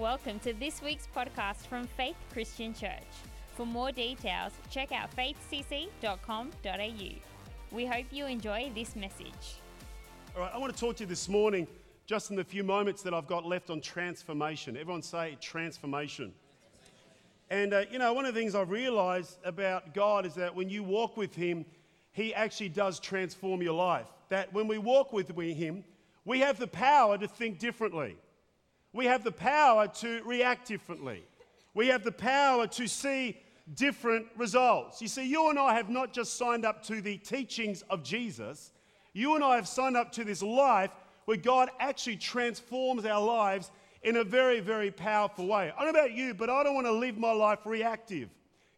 Welcome 0.00 0.38
to 0.40 0.54
this 0.54 0.80
week's 0.80 1.06
podcast 1.14 1.66
from 1.66 1.86
Faith 1.86 2.16
Christian 2.32 2.72
Church. 2.72 3.04
For 3.54 3.66
more 3.66 3.92
details, 3.92 4.52
check 4.70 4.92
out 4.92 5.14
faithcc.com.au. 5.14 6.46
We 7.70 7.84
hope 7.84 8.06
you 8.10 8.24
enjoy 8.24 8.72
this 8.74 8.96
message. 8.96 9.58
All 10.34 10.40
right, 10.40 10.50
I 10.54 10.56
want 10.56 10.74
to 10.74 10.80
talk 10.80 10.96
to 10.96 11.02
you 11.02 11.06
this 11.06 11.28
morning, 11.28 11.68
just 12.06 12.30
in 12.30 12.36
the 12.36 12.44
few 12.44 12.64
moments 12.64 13.02
that 13.02 13.12
I've 13.12 13.26
got 13.26 13.44
left 13.44 13.68
on 13.68 13.82
transformation. 13.82 14.74
Everyone 14.74 15.02
say 15.02 15.36
transformation. 15.38 16.32
And, 17.50 17.74
uh, 17.74 17.82
you 17.90 17.98
know, 17.98 18.14
one 18.14 18.24
of 18.24 18.32
the 18.32 18.40
things 18.40 18.54
I've 18.54 18.70
realized 18.70 19.36
about 19.44 19.92
God 19.92 20.24
is 20.24 20.34
that 20.36 20.54
when 20.54 20.70
you 20.70 20.82
walk 20.82 21.18
with 21.18 21.34
Him, 21.34 21.66
He 22.12 22.32
actually 22.32 22.70
does 22.70 23.00
transform 23.00 23.60
your 23.60 23.74
life. 23.74 24.06
That 24.30 24.50
when 24.54 24.66
we 24.66 24.78
walk 24.78 25.12
with 25.12 25.28
Him, 25.28 25.84
we 26.24 26.40
have 26.40 26.58
the 26.58 26.68
power 26.68 27.18
to 27.18 27.28
think 27.28 27.58
differently. 27.58 28.16
We 28.92 29.06
have 29.06 29.24
the 29.24 29.32
power 29.32 29.86
to 29.86 30.22
react 30.24 30.68
differently. 30.68 31.22
We 31.74 31.88
have 31.88 32.02
the 32.02 32.12
power 32.12 32.66
to 32.66 32.88
see 32.88 33.36
different 33.74 34.26
results. 34.36 35.00
You 35.00 35.08
see, 35.08 35.28
you 35.28 35.48
and 35.50 35.58
I 35.58 35.74
have 35.74 35.88
not 35.88 36.12
just 36.12 36.36
signed 36.36 36.64
up 36.64 36.82
to 36.86 37.00
the 37.00 37.16
teachings 37.18 37.82
of 37.90 38.02
Jesus, 38.02 38.72
you 39.12 39.34
and 39.34 39.44
I 39.44 39.56
have 39.56 39.68
signed 39.68 39.96
up 39.96 40.12
to 40.12 40.24
this 40.24 40.42
life 40.42 40.90
where 41.24 41.36
God 41.36 41.70
actually 41.78 42.16
transforms 42.16 43.04
our 43.04 43.24
lives 43.24 43.70
in 44.02 44.16
a 44.16 44.24
very, 44.24 44.60
very 44.60 44.90
powerful 44.90 45.46
way. 45.46 45.72
I 45.76 45.84
don't 45.84 45.92
know 45.92 46.00
about 46.00 46.12
you, 46.12 46.34
but 46.34 46.50
I 46.50 46.62
don't 46.62 46.74
want 46.74 46.86
to 46.86 46.92
live 46.92 47.18
my 47.18 47.32
life 47.32 47.60
reactive. 47.64 48.28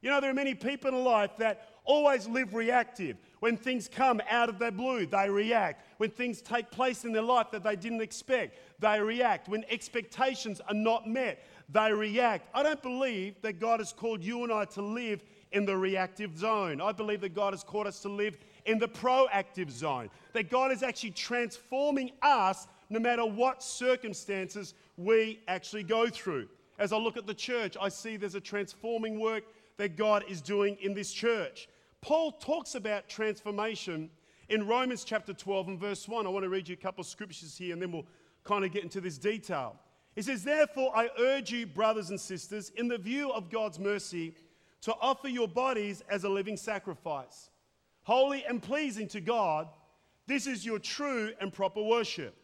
You 0.01 0.11
know, 0.11 0.20
there 0.20 0.31
are 0.31 0.34
many 0.34 0.55
people 0.55 0.91
in 0.91 1.05
life 1.05 1.31
that 1.39 1.69
always 1.84 2.27
live 2.27 2.55
reactive. 2.55 3.17
When 3.42 3.56
things 3.56 3.88
come 3.88 4.23
out 4.30 4.48
of 4.48 4.60
their 4.60 4.70
blue, 4.70 5.05
they 5.05 5.28
react. 5.28 5.84
When 5.96 6.10
things 6.10 6.41
take 6.41 6.70
place 6.70 7.05
in 7.05 7.10
their 7.10 7.23
life 7.23 7.50
that 7.50 7.64
they 7.64 7.74
didn't 7.74 8.00
expect, 8.00 8.56
they 8.78 9.00
react. 9.00 9.48
When 9.48 9.64
expectations 9.69 10.61
are 10.69 10.75
not 10.75 11.08
met, 11.08 11.44
they 11.69 11.92
react. 11.92 12.47
I 12.55 12.62
don't 12.62 12.80
believe 12.80 13.42
that 13.42 13.58
God 13.58 13.80
has 13.80 13.92
called 13.92 14.22
you 14.22 14.44
and 14.44 14.52
I 14.52 14.67
to 14.67 14.80
live 14.80 15.25
in 15.50 15.64
the 15.64 15.77
reactive 15.77 16.39
zone. 16.39 16.80
I 16.80 16.92
believe 16.92 17.20
that 17.22 17.34
God 17.34 17.52
has 17.52 17.64
called 17.64 17.89
us 17.89 17.98
to 18.02 18.08
live 18.08 18.39
in 18.64 18.78
the 18.78 18.86
proactive 18.86 19.72
zone. 19.72 20.08
That 20.34 20.48
God 20.48 20.70
is 20.70 20.84
actually 20.84 21.11
transforming 21.11 22.12
us 22.22 22.69
no 22.91 23.00
matter 23.00 23.27
what 23.27 23.61
circumstances 23.61 24.74
we 24.97 25.41
actually 25.48 25.83
go 25.83 26.08
through. 26.08 26.47
As 26.78 26.92
I 26.92 26.97
look 26.97 27.17
at 27.17 27.27
the 27.27 27.34
church, 27.34 27.77
I 27.80 27.89
see 27.89 28.17
there's 28.17 28.36
a 28.36 28.41
transforming 28.41 29.19
work 29.19 29.42
that 29.78 29.97
God 29.97 30.22
is 30.28 30.41
doing 30.41 30.77
in 30.80 30.95
this 30.95 31.12
church. 31.12 31.67
Paul 32.03 32.33
talks 32.33 32.75
about 32.75 33.08
transformation 33.08 34.11
in 34.48 34.67
Romans 34.67 35.05
chapter 35.05 35.33
12 35.33 35.69
and 35.69 35.81
verse 35.81 36.08
1. 36.08 36.27
I 36.27 36.31
want 36.31 36.42
to 36.42 36.48
read 36.48 36.69
you 36.69 36.75
a 36.75 36.77
couple 36.77 37.00
of 37.00 37.06
scriptures 37.06 37.56
here 37.56 37.72
and 37.72 37.81
then 37.81 37.92
we'll 37.92 38.06
kind 38.42 38.64
of 38.64 38.72
get 38.72 38.83
into 38.83 39.00
this 39.00 39.19
detail. 39.19 39.77
He 40.17 40.23
says, 40.23 40.42
Therefore, 40.42 40.91
I 40.95 41.08
urge 41.20 41.53
you, 41.53 41.64
brothers 41.64 42.11
and 42.11 42.20
sisters, 42.20 42.70
in 42.77 42.89
the 42.89 42.98
view 42.98 43.30
of 43.30 43.50
God's 43.50 43.78
mercy, 43.78 44.34
to 44.83 44.92
offer 45.00 45.28
your 45.28 45.47
bodies 45.47 46.03
as 46.11 46.25
a 46.25 46.28
living 46.28 46.56
sacrifice, 46.56 47.50
holy 48.03 48.45
and 48.47 48.61
pleasing 48.61 49.06
to 49.08 49.20
God. 49.20 49.69
This 50.27 50.48
is 50.48 50.67
your 50.67 50.80
true 50.80 51.33
and 51.41 51.53
proper 51.53 51.83
worship. 51.83 52.34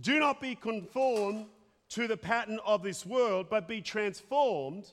Do 0.00 0.20
not 0.20 0.40
be 0.40 0.54
conformed 0.54 1.46
to 1.90 2.06
the 2.06 2.16
pattern 2.16 2.60
of 2.64 2.84
this 2.84 3.04
world, 3.04 3.46
but 3.50 3.66
be 3.66 3.80
transformed 3.82 4.92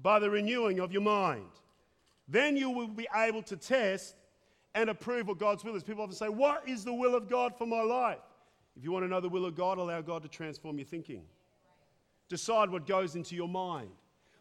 by 0.00 0.20
the 0.20 0.30
renewing 0.30 0.78
of 0.78 0.92
your 0.92 1.02
mind. 1.02 1.50
Then 2.28 2.56
you 2.56 2.70
will 2.70 2.88
be 2.88 3.08
able 3.14 3.42
to 3.44 3.56
test 3.56 4.14
and 4.74 4.90
approve 4.90 5.28
what 5.28 5.38
God's 5.38 5.64
will 5.64 5.74
is. 5.74 5.82
People 5.82 6.02
often 6.02 6.16
say, 6.16 6.28
What 6.28 6.68
is 6.68 6.84
the 6.84 6.92
will 6.92 7.14
of 7.14 7.28
God 7.28 7.56
for 7.56 7.66
my 7.66 7.80
life? 7.80 8.18
If 8.76 8.84
you 8.84 8.92
want 8.92 9.04
to 9.04 9.08
know 9.08 9.20
the 9.20 9.28
will 9.28 9.46
of 9.46 9.56
God, 9.56 9.78
allow 9.78 10.00
God 10.02 10.22
to 10.22 10.28
transform 10.28 10.78
your 10.78 10.86
thinking. 10.86 11.22
Decide 12.28 12.70
what 12.70 12.86
goes 12.86 13.16
into 13.16 13.34
your 13.34 13.48
mind. 13.48 13.90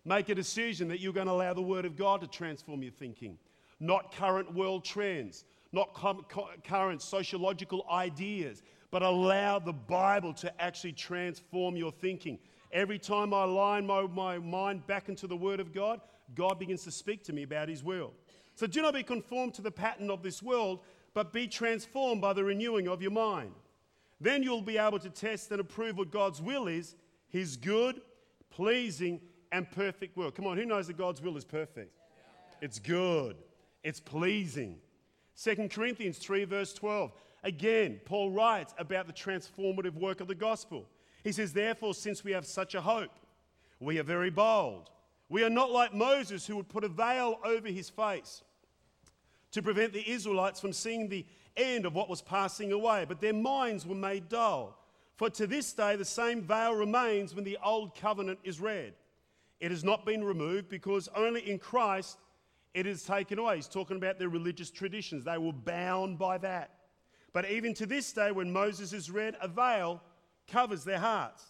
Make 0.06 0.30
a 0.30 0.36
decision 0.36 0.88
that 0.90 1.00
you're 1.00 1.14
going 1.14 1.28
to 1.28 1.34
allow 1.34 1.54
the 1.54 1.62
Word 1.62 1.86
of 1.86 1.96
God 1.96 2.22
to 2.22 2.28
transform 2.28 2.84
your 2.84 2.92
thinking, 2.92 3.38
not 3.80 4.14
current 4.14 4.54
world 4.54 4.86
trends, 4.86 5.46
not 5.72 5.94
com- 5.94 6.26
current 6.64 7.02
sociological 7.02 7.86
ideas, 7.92 8.62
but 8.92 9.02
allow 9.02 9.60
the 9.60 9.74
Bible 9.74 10.34
to 10.36 10.62
actually 10.62 10.94
transform 10.94 11.76
your 11.76 11.92
thinking. 11.92 12.40
Every 12.72 13.00
time 13.00 13.34
I 13.34 13.44
line 13.46 13.88
my, 13.88 14.04
my 14.04 14.38
mind 14.38 14.86
back 14.88 15.10
into 15.10 15.28
the 15.28 15.36
Word 15.36 15.60
of 15.60 15.74
God, 15.74 16.00
God 16.36 16.60
begins 16.60 16.84
to 16.84 16.92
speak 16.92 17.24
to 17.26 17.34
me 17.34 17.44
about 17.44 17.70
His 17.70 17.84
will. 17.84 18.14
So 18.56 18.68
do 18.68 18.82
not 18.82 18.94
be 18.94 19.04
conformed 19.04 19.54
to 19.56 19.62
the 19.62 19.72
pattern 19.72 20.10
of 20.10 20.24
this 20.24 20.42
world, 20.42 20.80
but 21.14 21.32
be 21.32 21.48
transformed 21.48 22.22
by 22.22 22.34
the 22.34 22.44
renewing 22.44 22.88
of 22.88 23.02
your 23.02 23.12
mind. 23.12 23.54
Then 24.20 24.44
you'll 24.44 24.62
be 24.62 24.78
able 24.78 25.00
to 25.00 25.10
test 25.10 25.52
and 25.52 25.62
approve 25.62 25.98
what 25.98 26.12
God's 26.12 26.42
will 26.42 26.68
is 26.68 26.96
His 27.30 27.56
good, 27.56 28.02
pleasing, 28.50 29.22
and 29.52 29.70
perfect 29.70 30.18
will. 30.18 30.32
Come 30.32 30.48
on, 30.48 30.58
who 30.58 30.66
knows 30.66 30.88
that 30.88 30.98
God's 30.98 31.22
will 31.22 31.38
is 31.38 31.46
perfect? 31.46 31.94
It's 32.62 32.80
good, 32.80 33.38
it's 33.84 34.00
pleasing. 34.00 34.78
2 35.42 35.70
Corinthians 35.70 36.18
3, 36.18 36.46
verse 36.46 36.74
12. 36.74 37.12
Again, 37.44 38.02
Paul 38.06 38.32
writes 38.32 38.74
about 38.78 39.06
the 39.06 39.14
transformative 39.14 39.94
work 39.94 40.20
of 40.20 40.28
the 40.28 40.36
gospel. 40.36 40.90
He 41.24 41.32
says, 41.32 41.54
Therefore, 41.54 41.94
since 41.94 42.24
we 42.24 42.32
have 42.32 42.46
such 42.46 42.74
a 42.74 42.82
hope, 42.82 43.12
we 43.80 44.00
are 44.00 44.04
very 44.04 44.32
bold. 44.32 44.90
We 45.30 45.44
are 45.44 45.50
not 45.50 45.72
like 45.72 45.94
Moses, 45.94 46.46
who 46.48 46.56
would 46.56 46.70
put 46.70 46.84
a 46.84 46.90
veil 46.90 47.40
over 47.44 47.68
his 47.68 47.90
face 47.90 48.44
to 49.52 49.62
prevent 49.62 49.94
the 49.94 50.10
Israelites 50.10 50.60
from 50.60 50.74
seeing 50.74 51.10
the 51.10 51.26
end 51.56 51.86
of 51.86 51.96
what 51.96 52.10
was 52.10 52.22
passing 52.22 52.72
away, 52.72 53.06
but 53.08 53.20
their 53.20 53.34
minds 53.34 53.86
were 53.86 53.96
made 53.96 54.30
dull. 54.30 54.78
For 55.16 55.30
to 55.32 55.48
this 55.48 55.74
day, 55.74 55.96
the 55.96 56.06
same 56.06 56.44
veil 56.44 56.76
remains 56.76 57.34
when 57.34 57.44
the 57.44 57.58
old 57.64 57.96
covenant 57.96 58.40
is 58.44 58.60
read. 58.60 58.94
It 59.60 59.72
has 59.72 59.84
not 59.84 60.06
been 60.06 60.24
removed 60.24 60.70
because 60.70 61.10
only 61.16 61.50
in 61.50 61.58
Christ 61.58 62.20
it 62.74 62.86
is 62.86 63.04
taken 63.04 63.40
away. 63.40 63.56
He's 63.56 63.68
talking 63.68 63.98
about 63.98 64.20
their 64.20 64.30
religious 64.30 64.70
traditions. 64.70 65.26
They 65.26 65.40
were 65.40 65.52
bound 65.52 66.20
by 66.20 66.38
that. 66.40 66.72
But 67.34 67.50
even 67.50 67.74
to 67.76 67.88
this 67.88 68.14
day, 68.14 68.32
when 68.32 68.54
Moses 68.54 68.94
is 68.94 69.10
read, 69.10 69.36
a 69.42 69.48
veil 69.48 70.02
covers 70.48 70.84
their 70.84 71.00
hearts. 71.00 71.44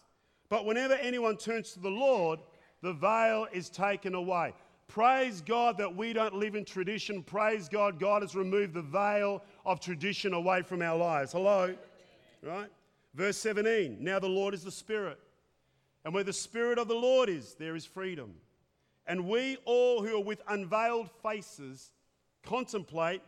But 0.49 0.65
whenever 0.65 0.93
anyone 0.93 1.35
turns 1.35 1.73
to 1.73 1.79
the 1.79 1.89
Lord, 1.89 2.39
the 2.81 2.93
veil 2.93 3.47
is 3.51 3.69
taken 3.69 4.15
away. 4.15 4.53
Praise 4.87 5.41
God 5.41 5.77
that 5.79 5.95
we 5.95 6.13
don't 6.13 6.35
live 6.35 6.55
in 6.55 6.63
tradition. 6.63 7.21
Praise 7.21 7.67
God, 7.67 7.99
God 7.99 8.21
has 8.21 8.35
removed 8.35 8.73
the 8.73 8.81
veil 8.81 9.43
of 9.65 9.79
tradition 9.79 10.33
away 10.33 10.61
from 10.61 10.81
our 10.81 10.97
lives. 10.97 11.33
Hello? 11.33 11.75
Right? 12.41 12.69
Verse 13.13 13.37
17 13.37 13.97
Now 13.99 14.19
the 14.19 14.29
Lord 14.29 14.53
is 14.53 14.63
the 14.63 14.71
Spirit. 14.71 15.19
And 16.05 16.13
where 16.13 16.23
the 16.23 16.31
Spirit 16.31 16.79
of 16.79 16.87
the 16.87 16.95
Lord 16.95 17.27
is, 17.27 17.55
there 17.55 17.75
is 17.75 17.85
freedom. 17.85 18.33
And 19.07 19.27
we 19.27 19.57
all 19.65 20.01
who 20.01 20.15
are 20.15 20.23
with 20.23 20.41
unveiled 20.47 21.09
faces 21.21 21.91
contemplate 22.45 23.21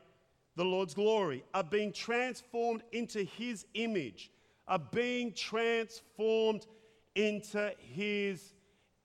the 0.56 0.64
Lord's 0.64 0.94
glory, 0.94 1.44
are 1.54 1.64
being 1.64 1.92
transformed 1.92 2.84
into 2.92 3.24
His 3.24 3.66
image, 3.74 4.31
are 4.68 4.80
being 4.80 5.34
transformed 5.34 6.68
into 7.16 7.74
His 7.80 8.54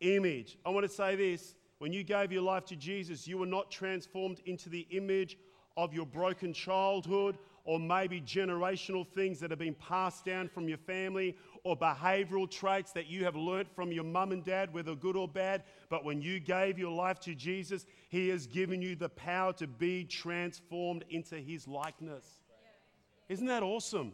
image. 0.01 0.59
I 0.65 0.71
want 0.71 0.87
to 0.87 0.93
say 0.93 1.17
this 1.17 1.55
when 1.79 1.93
you 1.93 2.05
gave 2.05 2.33
your 2.33 2.43
life 2.43 2.65
to 2.67 2.77
Jesus, 2.77 3.27
you 3.27 3.39
were 3.39 3.47
not 3.47 3.71
transformed 3.71 4.41
into 4.47 4.69
the 4.69 4.87
image 4.91 5.37
of 5.77 5.93
your 5.93 6.07
broken 6.07 6.53
childhood 6.53 7.37
or 7.65 7.81
maybe 7.81 8.21
generational 8.21 9.07
things 9.07 9.41
that 9.41 9.51
have 9.51 9.59
been 9.59 9.75
passed 9.75 10.25
down 10.25 10.49
from 10.49 10.69
your 10.69 10.79
family 10.79 11.35
or 11.65 11.77
behavioral 11.77 12.49
traits 12.51 12.93
that 12.93 13.07
you 13.07 13.25
have 13.25 13.35
learnt 13.35 13.75
from 13.75 13.91
your 13.91 14.05
mum 14.05 14.33
and 14.33 14.45
dad, 14.45 14.73
whether 14.73 14.95
good 14.95 15.17
or 15.17 15.27
bad. 15.27 15.63
But 15.89 16.05
when 16.05 16.21
you 16.21 16.41
gave 16.41 16.79
your 16.79 16.93
life 16.93 17.21
to 17.21 17.35
Jesus, 17.35 17.87
He 18.11 18.29
has 18.29 18.47
given 18.47 18.83
you 18.83 18.95
the 18.95 19.09
power 19.09 19.53
to 19.55 19.67
be 19.67 20.05
transformed 20.05 21.05
into 21.09 21.37
His 21.37 21.67
likeness. 21.67 22.25
Isn't 23.31 23.47
that 23.47 23.63
awesome? 23.63 24.13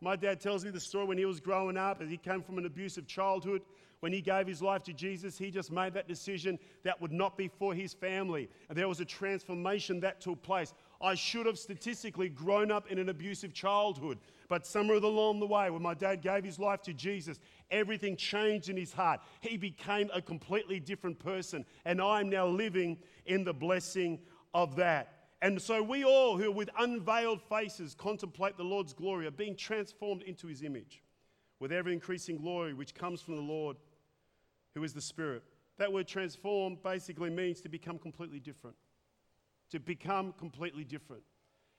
My 0.00 0.16
dad 0.16 0.38
tells 0.38 0.64
me 0.66 0.70
the 0.70 0.80
story 0.80 1.06
when 1.06 1.16
he 1.16 1.24
was 1.24 1.40
growing 1.40 1.78
up, 1.78 2.02
as 2.02 2.10
he 2.10 2.18
came 2.18 2.42
from 2.42 2.58
an 2.58 2.66
abusive 2.66 3.06
childhood. 3.06 3.62
When 4.04 4.12
he 4.12 4.20
gave 4.20 4.46
his 4.46 4.60
life 4.60 4.82
to 4.82 4.92
Jesus, 4.92 5.38
he 5.38 5.50
just 5.50 5.72
made 5.72 5.94
that 5.94 6.06
decision 6.06 6.58
that 6.82 7.00
would 7.00 7.10
not 7.10 7.38
be 7.38 7.48
for 7.48 7.72
his 7.72 7.94
family. 7.94 8.50
And 8.68 8.76
there 8.76 8.86
was 8.86 9.00
a 9.00 9.04
transformation 9.06 9.98
that 10.00 10.20
took 10.20 10.42
place. 10.42 10.74
I 11.00 11.14
should 11.14 11.46
have 11.46 11.58
statistically 11.58 12.28
grown 12.28 12.70
up 12.70 12.90
in 12.90 12.98
an 12.98 13.08
abusive 13.08 13.54
childhood. 13.54 14.18
But 14.50 14.66
somewhere 14.66 14.98
along 14.98 15.40
the 15.40 15.46
way, 15.46 15.70
when 15.70 15.80
my 15.80 15.94
dad 15.94 16.20
gave 16.20 16.44
his 16.44 16.58
life 16.58 16.82
to 16.82 16.92
Jesus, 16.92 17.40
everything 17.70 18.14
changed 18.14 18.68
in 18.68 18.76
his 18.76 18.92
heart. 18.92 19.20
He 19.40 19.56
became 19.56 20.10
a 20.12 20.20
completely 20.20 20.80
different 20.80 21.18
person. 21.18 21.64
And 21.86 21.98
I'm 21.98 22.28
now 22.28 22.46
living 22.46 22.98
in 23.24 23.42
the 23.42 23.54
blessing 23.54 24.18
of 24.52 24.76
that. 24.76 25.28
And 25.40 25.62
so 25.62 25.82
we 25.82 26.04
all 26.04 26.36
who 26.36 26.52
with 26.52 26.68
unveiled 26.78 27.40
faces 27.40 27.94
contemplate 27.94 28.58
the 28.58 28.64
Lord's 28.64 28.92
glory 28.92 29.26
are 29.26 29.30
being 29.30 29.56
transformed 29.56 30.24
into 30.24 30.46
his 30.46 30.62
image 30.62 31.02
with 31.58 31.72
ever 31.72 31.88
increasing 31.88 32.36
glory 32.36 32.74
which 32.74 32.94
comes 32.94 33.22
from 33.22 33.36
the 33.36 33.42
Lord 33.42 33.78
who 34.74 34.84
is 34.84 34.92
the 34.92 35.00
Spirit. 35.00 35.42
That 35.78 35.92
word 35.92 36.06
transform 36.06 36.78
basically 36.82 37.30
means 37.30 37.60
to 37.62 37.68
become 37.68 37.98
completely 37.98 38.40
different. 38.40 38.76
To 39.70 39.80
become 39.80 40.32
completely 40.38 40.84
different. 40.84 41.22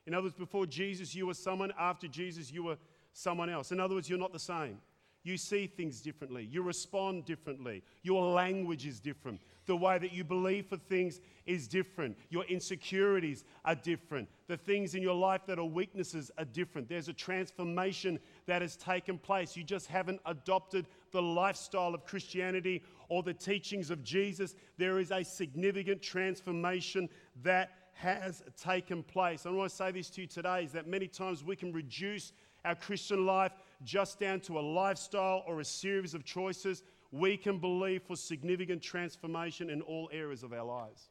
In 0.05 0.13
other 0.13 0.23
words, 0.23 0.35
before 0.35 0.65
Jesus, 0.65 1.15
you 1.15 1.27
were 1.27 1.33
someone. 1.33 1.71
After 1.79 2.07
Jesus, 2.07 2.51
you 2.51 2.63
were 2.63 2.77
someone 3.13 3.49
else. 3.49 3.71
In 3.71 3.79
other 3.79 3.95
words, 3.95 4.09
you're 4.09 4.19
not 4.19 4.33
the 4.33 4.39
same. 4.39 4.79
you 5.25 5.37
see 5.37 5.65
things 5.65 6.01
differently, 6.01 6.47
you 6.49 6.61
respond 6.61 7.25
differently, 7.25 7.83
your 8.03 8.23
language 8.31 8.85
is 8.85 8.99
different, 8.99 9.41
the 9.65 9.75
way 9.75 9.97
that 9.97 10.13
you 10.13 10.23
believe 10.23 10.67
for 10.67 10.77
things 10.77 11.19
is 11.47 11.67
different, 11.67 12.15
your 12.29 12.45
insecurities 12.45 13.43
are 13.65 13.73
different, 13.75 14.29
the 14.47 14.57
things 14.57 14.93
in 14.95 15.01
your 15.01 15.15
life 15.15 15.41
that 15.47 15.57
are 15.57 15.65
weaknesses 15.65 16.29
are 16.37 16.45
different. 16.45 16.87
There's 16.87 17.07
a 17.07 17.13
transformation 17.13 18.19
that 18.45 18.61
has 18.61 18.75
taken 18.75 19.17
place. 19.17 19.57
You 19.57 19.63
just 19.63 19.87
haven't 19.87 20.21
adopted 20.25 20.85
the 21.11 21.21
lifestyle 21.21 21.95
of 21.95 22.05
Christianity 22.05 22.83
or 23.09 23.23
the 23.23 23.33
teachings 23.33 23.89
of 23.89 24.03
Jesus. 24.03 24.55
There 24.77 24.99
is 24.99 25.11
a 25.11 25.23
significant 25.23 26.01
transformation 26.01 27.09
that 27.43 27.71
has 27.93 28.43
taken 28.61 29.01
place. 29.03 29.45
And 29.45 29.55
I 29.55 29.57
want 29.57 29.69
to 29.69 29.75
say 29.75 29.91
this 29.91 30.09
to 30.11 30.21
you 30.21 30.27
today 30.27 30.63
is 30.63 30.71
that 30.73 30.87
many 30.87 31.07
times 31.07 31.43
we 31.43 31.55
can 31.55 31.71
reduce 31.71 32.33
our 32.65 32.75
Christian 32.75 33.25
life 33.25 33.53
just 33.83 34.19
down 34.19 34.41
to 34.41 34.59
a 34.59 34.61
lifestyle 34.61 35.43
or 35.47 35.59
a 35.59 35.65
series 35.65 36.13
of 36.13 36.25
choices, 36.25 36.83
we 37.11 37.37
can 37.37 37.59
believe 37.59 38.03
for 38.03 38.15
significant 38.15 38.81
transformation 38.81 39.69
in 39.69 39.81
all 39.81 40.09
areas 40.11 40.43
of 40.43 40.51
our 40.51 40.65
lives. 40.65 41.09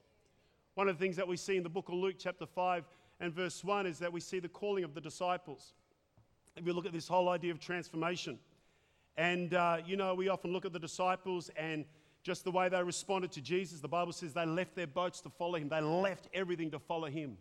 One 0.75 0.89
of 0.89 0.99
the 0.99 1.03
things 1.03 1.17
that 1.17 1.27
we 1.27 1.37
see 1.37 1.57
in 1.57 1.63
the 1.63 1.69
book 1.69 1.89
of 1.89 1.95
Luke, 1.95 2.17
chapter 2.19 2.47
5 2.47 2.85
and 3.25 3.32
verse 3.32 3.65
1, 3.65 3.87
is 3.87 3.99
that 4.00 4.12
we 4.12 4.21
see 4.21 4.38
the 4.38 4.49
calling 4.49 4.85
of 4.85 4.94
the 4.94 5.00
disciples. 5.00 5.73
If 6.56 6.65
we 6.65 6.73
look 6.73 6.85
at 6.85 6.93
this 6.93 7.09
whole 7.09 7.31
idea 7.31 7.53
of 7.53 7.59
transformation, 7.59 8.38
and 9.17 9.55
uh, 9.55 9.79
you 9.87 9.97
know, 9.97 10.15
we 10.15 10.29
often 10.29 10.53
look 10.53 10.67
at 10.67 10.73
the 10.73 10.79
disciples 10.79 11.50
and 11.56 11.87
just 12.23 12.44
the 12.44 12.50
way 12.50 12.69
they 12.69 12.82
responded 12.82 13.32
to 13.32 13.41
Jesus, 13.41 13.81
the 13.81 13.88
Bible 13.88 14.12
says 14.12 14.35
they 14.35 14.44
left 14.44 14.75
their 14.76 14.87
boats 14.87 15.21
to 15.23 15.31
follow 15.31 15.56
him. 15.56 15.69
They 15.69 15.81
left 15.81 16.29
everything 16.35 16.71
to 16.73 16.79
follow 16.79 17.06
him. 17.06 17.38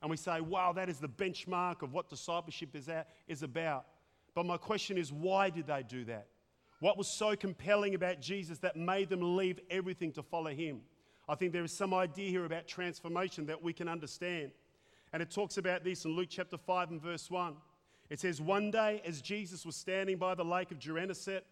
And 0.00 0.10
we 0.10 0.16
say, 0.16 0.40
wow, 0.40 0.72
that 0.72 0.88
is 0.88 0.98
the 0.98 1.08
benchmark 1.08 1.82
of 1.82 1.92
what 1.92 2.08
discipleship 2.08 2.76
is, 2.76 2.88
at, 2.88 3.08
is 3.26 3.42
about. 3.42 3.86
But 4.34 4.46
my 4.46 4.56
question 4.56 4.96
is, 4.96 5.12
why 5.12 5.50
did 5.50 5.66
they 5.66 5.82
do 5.82 6.04
that? 6.04 6.26
What 6.80 6.98
was 6.98 7.08
so 7.08 7.34
compelling 7.34 7.94
about 7.94 8.20
Jesus 8.20 8.58
that 8.58 8.76
made 8.76 9.08
them 9.08 9.36
leave 9.36 9.58
everything 9.70 10.12
to 10.12 10.22
follow 10.22 10.50
him? 10.50 10.82
I 11.28 11.34
think 11.34 11.52
there 11.52 11.64
is 11.64 11.72
some 11.72 11.94
idea 11.94 12.30
here 12.30 12.44
about 12.44 12.68
transformation 12.68 13.46
that 13.46 13.62
we 13.62 13.72
can 13.72 13.88
understand. 13.88 14.52
And 15.12 15.22
it 15.22 15.30
talks 15.30 15.56
about 15.56 15.84
this 15.84 16.04
in 16.04 16.12
Luke 16.12 16.28
chapter 16.30 16.58
5 16.58 16.90
and 16.90 17.02
verse 17.02 17.30
1. 17.30 17.54
It 18.10 18.20
says, 18.20 18.40
One 18.40 18.70
day, 18.70 19.02
as 19.04 19.20
Jesus 19.20 19.64
was 19.64 19.76
standing 19.76 20.16
by 20.16 20.34
the 20.34 20.44
lake 20.44 20.70
of 20.70 20.78
Gennesaret, 20.78 21.44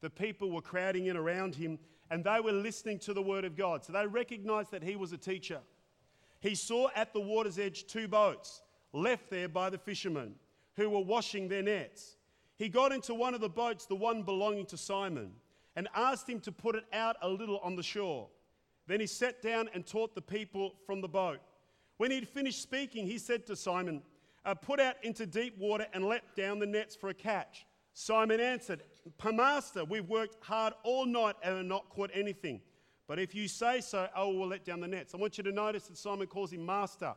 the 0.00 0.10
people 0.10 0.50
were 0.50 0.60
crowding 0.60 1.06
in 1.06 1.16
around 1.16 1.54
him 1.54 1.78
and 2.10 2.22
they 2.22 2.40
were 2.40 2.52
listening 2.52 2.98
to 2.98 3.14
the 3.14 3.22
word 3.22 3.44
of 3.44 3.56
God. 3.56 3.84
So 3.84 3.92
they 3.92 4.06
recognized 4.06 4.70
that 4.72 4.82
he 4.82 4.96
was 4.96 5.12
a 5.12 5.16
teacher. 5.16 5.60
He 6.40 6.54
saw 6.54 6.88
at 6.94 7.14
the 7.14 7.20
water's 7.20 7.58
edge 7.58 7.86
two 7.86 8.06
boats 8.06 8.62
left 8.92 9.30
there 9.30 9.48
by 9.48 9.70
the 9.70 9.78
fishermen 9.78 10.34
who 10.76 10.90
were 10.90 11.00
washing 11.00 11.48
their 11.48 11.62
nets. 11.62 12.16
He 12.58 12.68
got 12.68 12.92
into 12.92 13.14
one 13.14 13.34
of 13.34 13.40
the 13.40 13.48
boats, 13.48 13.86
the 13.86 13.94
one 13.96 14.24
belonging 14.24 14.66
to 14.66 14.76
Simon, 14.76 15.32
and 15.74 15.88
asked 15.94 16.28
him 16.28 16.40
to 16.40 16.52
put 16.52 16.74
it 16.74 16.84
out 16.92 17.16
a 17.22 17.28
little 17.28 17.58
on 17.60 17.76
the 17.76 17.82
shore. 17.82 18.28
Then 18.86 19.00
he 19.00 19.06
sat 19.06 19.40
down 19.40 19.70
and 19.72 19.86
taught 19.86 20.14
the 20.14 20.20
people 20.20 20.74
from 20.84 21.00
the 21.00 21.08
boat. 21.08 21.40
When 22.02 22.10
he'd 22.10 22.26
finished 22.26 22.60
speaking, 22.60 23.06
he 23.06 23.16
said 23.16 23.46
to 23.46 23.54
Simon, 23.54 24.02
uh, 24.44 24.56
Put 24.56 24.80
out 24.80 24.96
into 25.04 25.24
deep 25.24 25.56
water 25.56 25.86
and 25.92 26.04
let 26.04 26.34
down 26.34 26.58
the 26.58 26.66
nets 26.66 26.96
for 26.96 27.10
a 27.10 27.14
catch. 27.14 27.64
Simon 27.94 28.40
answered, 28.40 28.82
Master, 29.24 29.84
we've 29.84 30.08
worked 30.08 30.44
hard 30.44 30.74
all 30.82 31.06
night 31.06 31.36
and 31.44 31.58
have 31.58 31.64
not 31.64 31.90
caught 31.90 32.10
anything. 32.12 32.60
But 33.06 33.20
if 33.20 33.36
you 33.36 33.46
say 33.46 33.80
so, 33.80 34.08
I 34.16 34.24
will 34.24 34.48
let 34.48 34.64
down 34.64 34.80
the 34.80 34.88
nets. 34.88 35.14
I 35.14 35.18
want 35.18 35.38
you 35.38 35.44
to 35.44 35.52
notice 35.52 35.86
that 35.86 35.96
Simon 35.96 36.26
calls 36.26 36.52
him 36.52 36.66
Master. 36.66 37.14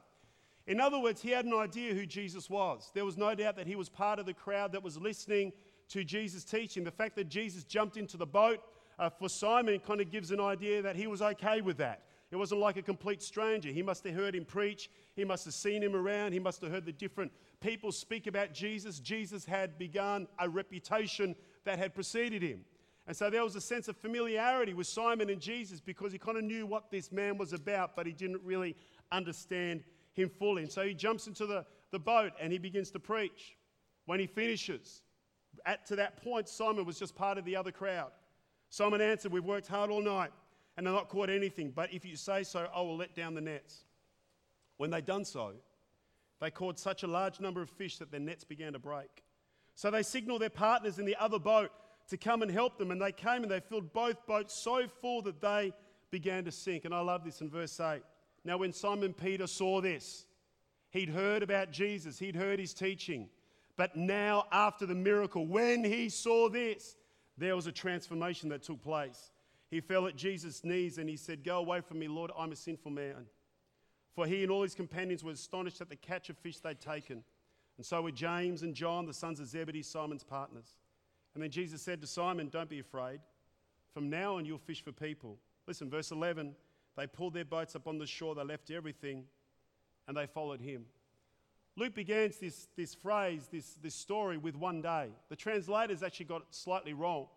In 0.68 0.80
other 0.80 1.00
words, 1.00 1.20
he 1.20 1.32
had 1.32 1.46
an 1.46 1.56
idea 1.56 1.96
who 1.96 2.06
Jesus 2.06 2.48
was. 2.48 2.92
There 2.94 3.06
was 3.06 3.18
no 3.18 3.34
doubt 3.34 3.56
that 3.56 3.66
he 3.66 3.76
was 3.76 3.90
part 3.90 4.20
of 4.20 4.28
the 4.28 4.36
crowd 4.36 4.72
that 4.74 4.84
was 4.84 5.00
listening 5.00 5.52
to 5.90 6.04
Jesus' 6.04 6.44
teaching. 6.44 6.84
The 6.84 6.92
fact 6.92 7.16
that 7.16 7.28
Jesus 7.28 7.64
jumped 7.64 7.98
into 7.98 8.18
the 8.18 8.28
boat 8.28 8.60
uh, 9.00 9.10
for 9.10 9.30
Simon 9.30 9.80
kind 9.80 10.00
of 10.00 10.12
gives 10.12 10.30
an 10.30 10.40
idea 10.40 10.84
that 10.84 10.96
he 10.96 11.08
was 11.08 11.24
okay 11.24 11.62
with 11.62 11.78
that. 11.78 12.04
It 12.36 12.38
wasn't 12.38 12.60
like 12.60 12.76
a 12.76 12.82
complete 12.82 13.24
stranger. 13.24 13.70
He 13.70 13.82
must 13.82 14.04
have 14.04 14.14
heard 14.14 14.36
him 14.36 14.44
preach, 14.44 14.90
he 15.16 15.24
must 15.24 15.46
have 15.46 15.54
seen 15.54 15.82
him 15.82 15.96
around, 15.96 16.34
he 16.34 16.40
must 16.40 16.60
have 16.60 16.70
heard 16.70 16.86
the 16.86 16.92
different 16.92 17.32
people 17.62 17.94
speak 17.94 18.28
about 18.28 18.54
Jesus. 18.54 19.00
Jesus 19.00 19.46
had 19.46 19.78
begun 19.78 20.28
a 20.38 20.50
reputation 20.50 21.34
that 21.64 21.80
had 21.80 21.96
preceded 21.96 22.42
him. 22.42 22.66
And 23.08 23.16
so 23.16 23.30
there 23.30 23.42
was 23.42 23.56
a 23.56 23.62
sense 23.62 23.88
of 23.88 23.96
familiarity 23.96 24.74
with 24.74 24.86
Simon 24.86 25.30
and 25.30 25.40
Jesus 25.40 25.80
because 25.80 26.12
he 26.12 26.18
kind 26.18 26.38
of 26.38 26.44
knew 26.44 26.66
what 26.66 26.92
this 26.92 27.10
man 27.10 27.38
was 27.38 27.54
about, 27.54 27.96
but 27.96 28.06
he 28.06 28.12
didn't 28.12 28.42
really 28.44 28.76
understand 29.14 29.86
him 30.12 30.28
fully. 30.28 30.64
And 30.64 30.72
so 30.72 30.82
he 30.82 30.94
jumps 30.94 31.28
into 31.28 31.46
the, 31.46 31.66
the 31.92 32.00
boat 32.00 32.34
and 32.42 32.52
he 32.52 32.58
begins 32.58 32.92
to 32.92 33.00
preach. 33.00 33.56
When 34.08 34.20
he 34.20 34.28
finishes, 34.28 35.04
at 35.66 35.86
to 35.86 35.96
that 35.96 36.22
point, 36.22 36.50
Simon 36.50 36.84
was 36.84 37.00
just 37.00 37.16
part 37.16 37.38
of 37.38 37.46
the 37.46 37.56
other 37.56 37.72
crowd. 37.72 38.12
Simon 38.68 39.00
answered, 39.00 39.32
We've 39.32 39.46
worked 39.46 39.68
hard 39.68 39.90
all 39.90 40.02
night 40.02 40.32
and 40.78 40.86
they're 40.86 40.94
not 40.94 41.10
caught 41.10 41.30
anything, 41.30 41.72
but 41.72 41.94
if 41.94 42.06
you 42.06 42.16
say 42.16 42.44
so, 42.44 42.68
I 42.74 42.82
will 42.82 42.98
let 42.98 43.16
down 43.16 43.34
the 43.34 43.42
nets. 43.42 43.86
When 44.78 44.90
they'd 44.90 45.06
done 45.06 45.24
so, 45.24 45.54
they 46.42 46.52
caught 46.52 46.78
such 46.78 47.04
a 47.04 47.08
large 47.08 47.40
number 47.40 47.62
of 47.62 47.70
fish 47.70 47.98
that 47.98 48.12
their 48.12 48.20
nets 48.20 48.44
began 48.44 48.74
to 48.74 48.80
break. 48.80 49.24
So 49.74 49.90
they 49.90 50.04
signaled 50.04 50.42
their 50.42 50.50
partners 50.50 51.00
in 51.00 51.06
the 51.06 51.16
other 51.16 51.40
boat 51.40 51.72
to 52.10 52.18
come 52.18 52.42
and 52.42 52.52
help 52.52 52.78
them, 52.78 52.92
and 52.92 53.02
they 53.02 53.12
came 53.12 53.44
and 53.44 53.52
they 53.52 53.60
filled 53.60 53.94
both 53.94 54.26
boats 54.28 54.54
so 54.54 54.88
full 55.02 55.22
that 55.24 55.42
they 55.42 55.74
began 56.12 56.46
to 56.46 56.52
sink. 56.52 56.86
And 56.86 56.94
I 56.94 57.00
love 57.00 57.24
this 57.24 57.42
in 57.42 57.50
verse 57.50 57.80
8. 57.80 58.02
Now, 58.44 58.58
when 58.58 58.74
Simon 58.74 59.14
Peter 59.14 59.48
saw 59.48 59.82
this, 59.82 60.26
he'd 60.92 61.10
heard 61.10 61.42
about 61.42 61.72
Jesus, 61.72 62.20
he'd 62.20 62.36
heard 62.36 62.60
his 62.60 62.74
teaching. 62.74 63.30
But 63.78 63.96
now, 63.96 64.46
after 64.52 64.86
the 64.86 64.96
miracle, 64.96 65.46
when 65.48 65.84
he 65.84 66.10
saw 66.10 66.48
this, 66.48 66.96
there 67.38 67.56
was 67.56 67.68
a 67.68 67.72
transformation 67.72 68.50
that 68.50 68.64
took 68.64 68.82
place. 68.82 69.32
He 69.76 69.82
fell 69.82 70.08
at 70.08 70.16
Jesus' 70.16 70.64
knees 70.64 71.00
and 71.00 71.10
he 71.10 71.18
said, 71.18 71.44
Go 71.44 71.58
away 71.58 71.82
from 71.82 72.00
me, 72.00 72.08
Lord, 72.08 72.32
I'm 72.38 72.54
a 72.54 72.56
sinful 72.56 72.92
man. 72.92 73.26
For 74.16 74.26
he 74.26 74.42
and 74.42 74.50
all 74.50 74.62
his 74.62 74.74
companions 74.74 75.22
were 75.22 75.34
astonished 75.34 75.82
at 75.82 75.90
the 75.90 75.98
catch 75.98 76.30
of 76.30 76.38
fish 76.38 76.60
they'd 76.60 76.80
taken. 76.80 77.26
And 77.76 77.86
so 77.86 78.02
were 78.02 78.12
James 78.12 78.62
and 78.62 78.74
John, 78.74 79.06
the 79.06 79.14
sons 79.14 79.42
of 79.42 79.48
Zebedee, 79.48 79.84
Simon's 79.84 80.24
partners. 80.24 80.78
And 81.34 81.44
then 81.44 81.52
Jesus 81.52 81.82
said 81.82 82.00
to 82.00 82.08
Simon, 82.08 82.48
Don't 82.48 82.70
be 82.70 82.80
afraid. 82.80 83.20
From 83.94 84.10
now 84.10 84.38
on, 84.38 84.46
you'll 84.46 84.60
fish 84.60 84.82
for 84.82 84.94
people. 84.94 85.40
Listen, 85.68 85.90
verse 85.90 86.10
11 86.10 86.56
they 86.96 87.06
pulled 87.06 87.34
their 87.34 87.44
boats 87.44 87.76
up 87.76 87.86
on 87.86 87.98
the 87.98 88.08
shore, 88.08 88.34
they 88.34 88.46
left 88.46 88.72
everything, 88.72 89.26
and 90.08 90.16
they 90.16 90.26
followed 90.26 90.62
him. 90.62 90.86
Luke 91.76 91.94
begins 91.94 92.38
this, 92.38 92.70
this 92.78 92.96
phrase, 92.96 93.50
this, 93.52 93.74
this 93.84 93.94
story, 93.94 94.38
with 94.38 94.56
one 94.56 94.82
day. 94.82 95.10
The 95.28 95.36
translators 95.36 96.02
actually 96.02 96.28
got 96.28 96.44
it 96.44 96.48
slightly 96.52 96.94
wrong. 96.94 97.28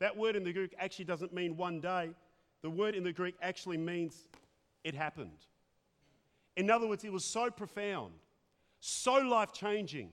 That 0.00 0.16
word 0.16 0.34
in 0.34 0.44
the 0.44 0.52
Greek 0.52 0.74
actually 0.78 1.04
doesn't 1.04 1.32
mean 1.32 1.56
one 1.56 1.80
day, 1.80 2.10
the 2.62 2.70
word 2.70 2.94
in 2.94 3.04
the 3.04 3.12
Greek 3.12 3.36
actually 3.40 3.76
means 3.76 4.26
it 4.82 4.94
happened. 4.94 5.38
In 6.56 6.70
other 6.70 6.86
words, 6.86 7.04
it 7.04 7.12
was 7.12 7.24
so 7.24 7.50
profound, 7.50 8.12
so 8.80 9.14
life 9.14 9.52
changing. 9.52 10.10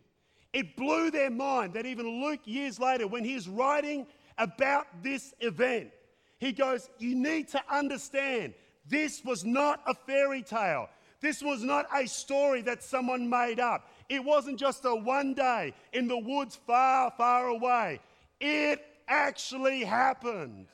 It 0.53 0.75
blew 0.75 1.11
their 1.11 1.29
mind 1.29 1.73
that 1.73 1.85
even 1.85 2.21
Luke, 2.21 2.41
years 2.45 2.79
later, 2.79 3.07
when 3.07 3.23
he's 3.23 3.47
writing 3.47 4.07
about 4.37 4.87
this 5.03 5.33
event, 5.39 5.91
he 6.39 6.51
goes, 6.51 6.89
You 6.99 7.15
need 7.15 7.47
to 7.49 7.61
understand 7.69 8.53
this 8.87 9.23
was 9.25 9.43
not 9.43 9.81
a 9.87 9.93
fairy 9.93 10.43
tale. 10.43 10.89
This 11.19 11.41
was 11.41 11.63
not 11.63 11.87
a 11.93 12.07
story 12.07 12.61
that 12.61 12.83
someone 12.83 13.29
made 13.29 13.59
up. 13.59 13.89
It 14.07 14.23
wasn't 14.23 14.59
just 14.59 14.85
a 14.85 14.95
one 14.95 15.33
day 15.33 15.73
in 15.91 16.07
the 16.07 16.17
woods 16.17 16.59
far, 16.67 17.11
far 17.17 17.47
away. 17.47 17.99
It 18.39 18.85
actually 19.07 19.83
happened. 19.83 20.67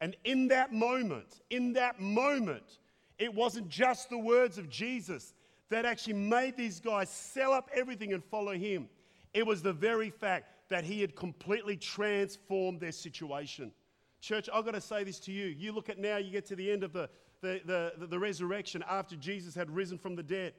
And 0.00 0.16
in 0.24 0.48
that 0.48 0.72
moment, 0.72 1.40
in 1.50 1.72
that 1.74 2.00
moment, 2.00 2.78
it 3.18 3.32
wasn't 3.32 3.68
just 3.68 4.10
the 4.10 4.18
words 4.18 4.58
of 4.58 4.68
Jesus 4.68 5.34
that 5.70 5.84
actually 5.84 6.14
made 6.14 6.56
these 6.56 6.80
guys 6.80 7.08
sell 7.08 7.52
up 7.52 7.70
everything 7.74 8.12
and 8.12 8.22
follow 8.22 8.52
him. 8.52 8.88
It 9.32 9.46
was 9.46 9.62
the 9.62 9.72
very 9.72 10.10
fact 10.10 10.68
that 10.68 10.84
he 10.84 11.00
had 11.00 11.16
completely 11.16 11.76
transformed 11.76 12.80
their 12.80 12.92
situation. 12.92 13.72
Church, 14.20 14.48
I've 14.52 14.64
got 14.64 14.74
to 14.74 14.80
say 14.80 15.04
this 15.04 15.18
to 15.20 15.32
you. 15.32 15.46
You 15.46 15.72
look 15.72 15.88
at 15.88 15.98
now, 15.98 16.16
you 16.16 16.30
get 16.30 16.46
to 16.46 16.56
the 16.56 16.70
end 16.70 16.82
of 16.82 16.92
the, 16.92 17.10
the, 17.40 17.60
the, 17.98 18.06
the, 18.06 18.18
resurrection 18.18 18.82
after 18.88 19.16
Jesus 19.16 19.54
had 19.54 19.70
risen 19.70 19.98
from 19.98 20.16
the 20.16 20.22
dead. 20.22 20.54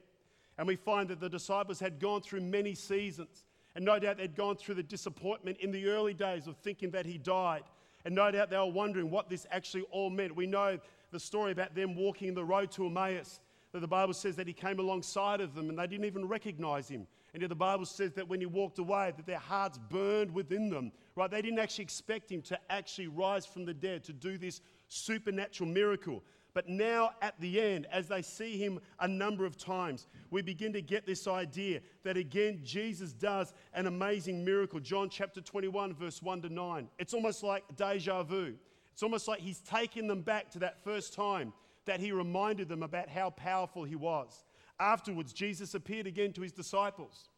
And 0.58 0.66
we 0.66 0.76
find 0.76 1.08
that 1.08 1.20
the 1.20 1.28
disciples 1.28 1.80
had 1.80 1.98
gone 1.98 2.22
through 2.22 2.42
many 2.42 2.74
seasons. 2.74 3.44
And 3.76 3.84
no 3.84 3.98
doubt 3.98 4.16
they'd 4.16 4.34
gone 4.34 4.56
through 4.56 4.76
the 4.76 4.82
disappointment 4.82 5.58
in 5.58 5.70
the 5.70 5.88
early 5.88 6.14
days 6.14 6.46
of 6.46 6.56
thinking 6.56 6.90
that 6.92 7.04
he 7.04 7.18
died. 7.18 7.62
And 8.06 8.14
no 8.14 8.30
doubt 8.30 8.48
they 8.48 8.56
were 8.56 8.64
wondering 8.64 9.10
what 9.10 9.28
this 9.28 9.46
actually 9.50 9.84
all 9.90 10.08
meant. 10.08 10.34
We 10.34 10.46
know 10.46 10.78
the 11.12 11.20
story 11.20 11.52
about 11.52 11.74
them 11.74 11.94
walking 11.94 12.32
the 12.32 12.42
road 12.42 12.70
to 12.72 12.86
Emmaus. 12.86 13.38
That 13.72 13.80
the 13.80 13.86
Bible 13.86 14.14
says 14.14 14.34
that 14.36 14.46
he 14.46 14.54
came 14.54 14.78
alongside 14.78 15.42
of 15.42 15.54
them 15.54 15.68
and 15.68 15.78
they 15.78 15.86
didn't 15.86 16.06
even 16.06 16.26
recognize 16.26 16.88
him. 16.88 17.06
And 17.34 17.42
yet 17.42 17.50
the 17.50 17.54
Bible 17.54 17.84
says 17.84 18.14
that 18.14 18.26
when 18.26 18.40
he 18.40 18.46
walked 18.46 18.78
away, 18.78 19.12
that 19.14 19.26
their 19.26 19.38
hearts 19.38 19.78
burned 19.90 20.32
within 20.32 20.70
them. 20.70 20.90
Right? 21.14 21.30
They 21.30 21.42
didn't 21.42 21.58
actually 21.58 21.84
expect 21.84 22.32
him 22.32 22.40
to 22.42 22.58
actually 22.70 23.08
rise 23.08 23.44
from 23.44 23.66
the 23.66 23.74
dead 23.74 24.04
to 24.04 24.14
do 24.14 24.38
this 24.38 24.62
supernatural 24.88 25.68
miracle. 25.68 26.22
But 26.56 26.70
now, 26.70 27.10
at 27.20 27.38
the 27.38 27.60
end, 27.60 27.86
as 27.92 28.08
they 28.08 28.22
see 28.22 28.56
him 28.56 28.80
a 28.98 29.06
number 29.06 29.44
of 29.44 29.58
times, 29.58 30.06
we 30.30 30.40
begin 30.40 30.72
to 30.72 30.80
get 30.80 31.04
this 31.04 31.28
idea 31.28 31.82
that 32.02 32.16
again, 32.16 32.60
Jesus 32.64 33.12
does 33.12 33.52
an 33.74 33.86
amazing 33.86 34.42
miracle. 34.42 34.80
John 34.80 35.10
chapter 35.10 35.42
21, 35.42 35.92
verse 35.92 36.22
1 36.22 36.40
to 36.40 36.48
9. 36.48 36.88
It's 36.98 37.12
almost 37.12 37.42
like 37.42 37.62
deja 37.76 38.22
vu. 38.22 38.54
It's 38.90 39.02
almost 39.02 39.28
like 39.28 39.40
he's 39.40 39.58
taken 39.60 40.06
them 40.06 40.22
back 40.22 40.50
to 40.52 40.58
that 40.60 40.82
first 40.82 41.12
time 41.12 41.52
that 41.84 42.00
he 42.00 42.10
reminded 42.10 42.70
them 42.70 42.82
about 42.82 43.10
how 43.10 43.28
powerful 43.28 43.84
he 43.84 43.94
was. 43.94 44.46
Afterwards, 44.80 45.34
Jesus 45.34 45.74
appeared 45.74 46.06
again 46.06 46.32
to 46.32 46.40
his 46.40 46.52
disciples. 46.52 47.28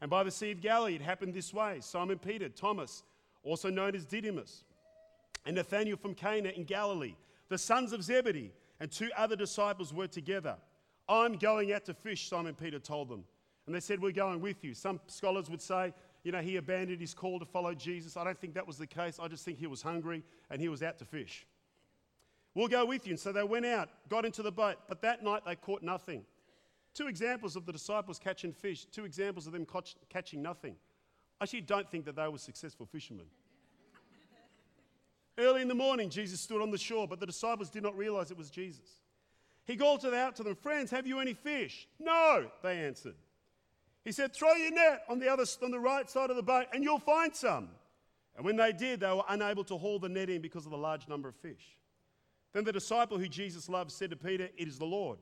And 0.00 0.10
by 0.10 0.22
the 0.22 0.30
Sea 0.30 0.52
of 0.52 0.62
Galilee, 0.62 0.94
it 0.94 1.02
happened 1.02 1.34
this 1.34 1.52
way 1.52 1.80
Simon 1.82 2.18
Peter, 2.18 2.48
Thomas, 2.48 3.02
also 3.44 3.68
known 3.68 3.94
as 3.94 4.06
Didymus, 4.06 4.64
and 5.44 5.56
Nathanael 5.56 5.98
from 5.98 6.14
Cana 6.14 6.48
in 6.48 6.64
Galilee, 6.64 7.16
the 7.50 7.58
sons 7.58 7.92
of 7.92 8.02
Zebedee, 8.02 8.50
and 8.82 8.90
two 8.90 9.10
other 9.16 9.36
disciples 9.36 9.94
were 9.94 10.08
together. 10.08 10.56
I'm 11.08 11.36
going 11.36 11.72
out 11.72 11.84
to 11.84 11.94
fish, 11.94 12.28
Simon 12.28 12.56
Peter 12.56 12.80
told 12.80 13.08
them. 13.08 13.22
And 13.64 13.74
they 13.76 13.78
said, 13.78 14.02
We're 14.02 14.10
going 14.10 14.40
with 14.40 14.64
you. 14.64 14.74
Some 14.74 14.98
scholars 15.06 15.48
would 15.48 15.62
say, 15.62 15.94
you 16.24 16.32
know, 16.32 16.40
he 16.40 16.56
abandoned 16.56 17.00
his 17.00 17.14
call 17.14 17.38
to 17.38 17.44
follow 17.44 17.74
Jesus. 17.74 18.16
I 18.16 18.24
don't 18.24 18.36
think 18.36 18.54
that 18.54 18.66
was 18.66 18.78
the 18.78 18.86
case. 18.88 19.20
I 19.22 19.28
just 19.28 19.44
think 19.44 19.58
he 19.58 19.68
was 19.68 19.82
hungry 19.82 20.24
and 20.50 20.60
he 20.60 20.68
was 20.68 20.82
out 20.82 20.98
to 20.98 21.04
fish. 21.04 21.46
We'll 22.56 22.66
go 22.66 22.84
with 22.84 23.06
you. 23.06 23.12
And 23.12 23.20
so 23.20 23.30
they 23.30 23.44
went 23.44 23.66
out, 23.66 23.88
got 24.08 24.24
into 24.24 24.42
the 24.42 24.50
boat, 24.50 24.78
but 24.88 25.00
that 25.02 25.22
night 25.22 25.42
they 25.46 25.54
caught 25.54 25.84
nothing. 25.84 26.24
Two 26.92 27.06
examples 27.06 27.54
of 27.54 27.66
the 27.66 27.72
disciples 27.72 28.18
catching 28.18 28.52
fish, 28.52 28.86
two 28.86 29.04
examples 29.04 29.46
of 29.46 29.52
them 29.52 29.64
catching 30.10 30.42
nothing. 30.42 30.74
I 31.40 31.44
actually 31.44 31.60
don't 31.60 31.88
think 31.88 32.04
that 32.06 32.16
they 32.16 32.26
were 32.26 32.38
successful 32.38 32.86
fishermen. 32.86 33.26
Early 35.38 35.62
in 35.62 35.68
the 35.68 35.74
morning, 35.74 36.10
Jesus 36.10 36.40
stood 36.40 36.60
on 36.60 36.70
the 36.70 36.78
shore, 36.78 37.08
but 37.08 37.20
the 37.20 37.26
disciples 37.26 37.70
did 37.70 37.82
not 37.82 37.96
realize 37.96 38.30
it 38.30 38.36
was 38.36 38.50
Jesus. 38.50 39.00
He 39.64 39.76
called 39.76 40.04
out 40.04 40.36
to 40.36 40.42
them, 40.42 40.56
Friends, 40.56 40.90
have 40.90 41.06
you 41.06 41.20
any 41.20 41.34
fish? 41.34 41.88
No, 41.98 42.46
they 42.62 42.84
answered. 42.84 43.14
He 44.04 44.12
said, 44.12 44.34
Throw 44.34 44.52
your 44.54 44.72
net 44.72 45.04
on 45.08 45.18
the, 45.18 45.28
other, 45.28 45.44
on 45.62 45.70
the 45.70 45.78
right 45.78 46.10
side 46.10 46.30
of 46.30 46.36
the 46.36 46.42
boat 46.42 46.66
and 46.72 46.82
you'll 46.82 46.98
find 46.98 47.34
some. 47.34 47.68
And 48.36 48.44
when 48.44 48.56
they 48.56 48.72
did, 48.72 49.00
they 49.00 49.10
were 49.10 49.22
unable 49.28 49.64
to 49.64 49.76
haul 49.76 49.98
the 49.98 50.08
net 50.08 50.30
in 50.30 50.42
because 50.42 50.64
of 50.64 50.72
the 50.72 50.78
large 50.78 51.06
number 51.06 51.28
of 51.28 51.36
fish. 51.36 51.76
Then 52.52 52.64
the 52.64 52.72
disciple 52.72 53.18
who 53.18 53.28
Jesus 53.28 53.68
loved 53.68 53.90
said 53.90 54.10
to 54.10 54.16
Peter, 54.16 54.48
It 54.56 54.68
is 54.68 54.78
the 54.78 54.84
Lord. 54.84 55.18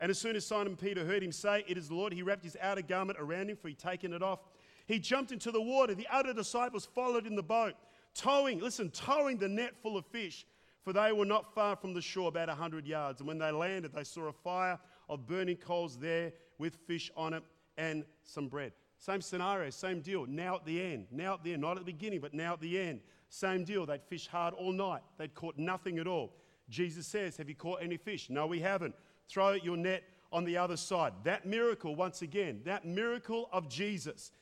And 0.00 0.10
as 0.10 0.18
soon 0.18 0.36
as 0.36 0.46
Simon 0.46 0.76
Peter 0.76 1.04
heard 1.04 1.22
him 1.22 1.32
say, 1.32 1.64
It 1.66 1.76
is 1.78 1.88
the 1.88 1.94
Lord, 1.94 2.12
he 2.12 2.22
wrapped 2.22 2.44
his 2.44 2.56
outer 2.60 2.82
garment 2.82 3.18
around 3.20 3.50
him, 3.50 3.56
for 3.56 3.68
he'd 3.68 3.78
taken 3.78 4.12
it 4.12 4.22
off. 4.22 4.40
He 4.86 4.98
jumped 4.98 5.32
into 5.32 5.50
the 5.50 5.60
water. 5.60 5.94
The 5.94 6.06
other 6.10 6.32
disciples 6.32 6.86
followed 6.94 7.26
in 7.26 7.34
the 7.34 7.42
boat, 7.42 7.74
towing, 8.16 8.60
listen, 8.60 8.90
towing 8.90 9.38
the 9.38 9.48
net 9.48 9.74
full 9.82 9.96
of 9.96 10.06
fish, 10.06 10.46
for 10.82 10.92
they 10.92 11.12
were 11.12 11.24
not 11.24 11.54
far 11.54 11.76
from 11.76 11.94
the 11.94 12.00
shore, 12.00 12.28
about 12.28 12.48
a 12.48 12.54
hundred 12.54 12.86
yards. 12.86 13.20
And 13.20 13.28
when 13.28 13.38
they 13.38 13.50
landed, 13.50 13.92
they 13.92 14.04
saw 14.04 14.28
a 14.28 14.32
fire 14.32 14.78
of 15.08 15.26
burning 15.26 15.56
coals 15.56 15.96
there 15.98 16.32
with 16.58 16.76
fish 16.86 17.10
on 17.16 17.34
it 17.34 17.42
and 17.76 18.04
some 18.24 18.48
bread. 18.48 18.72
Same 18.98 19.20
scenario, 19.20 19.70
same 19.70 20.00
deal. 20.00 20.26
Now 20.26 20.56
at 20.56 20.64
the 20.64 20.82
end, 20.82 21.06
now 21.10 21.34
at 21.34 21.44
the 21.44 21.52
end, 21.52 21.62
not 21.62 21.72
at 21.72 21.84
the 21.84 21.92
beginning, 21.92 22.20
but 22.20 22.32
now 22.32 22.54
at 22.54 22.60
the 22.60 22.78
end. 22.78 23.00
Same 23.28 23.64
deal. 23.64 23.84
They'd 23.84 24.02
fished 24.02 24.28
hard 24.28 24.54
all 24.54 24.72
night. 24.72 25.02
They'd 25.18 25.34
caught 25.34 25.58
nothing 25.58 25.98
at 25.98 26.06
all. 26.06 26.32
Jesus 26.68 27.06
says, 27.06 27.36
Have 27.36 27.48
you 27.48 27.54
caught 27.54 27.82
any 27.82 27.96
fish? 27.96 28.30
No, 28.30 28.46
we 28.46 28.60
haven't. 28.60 28.94
Throw 29.28 29.52
your 29.52 29.76
net 29.76 30.04
on 30.32 30.44
the 30.44 30.56
other 30.56 30.76
side. 30.76 31.12
That 31.24 31.46
miracle, 31.46 31.94
once 31.94 32.22
again, 32.22 32.60
that 32.64 32.84
miracle 32.84 33.48
of 33.52 33.68
Jesus, 33.68 34.32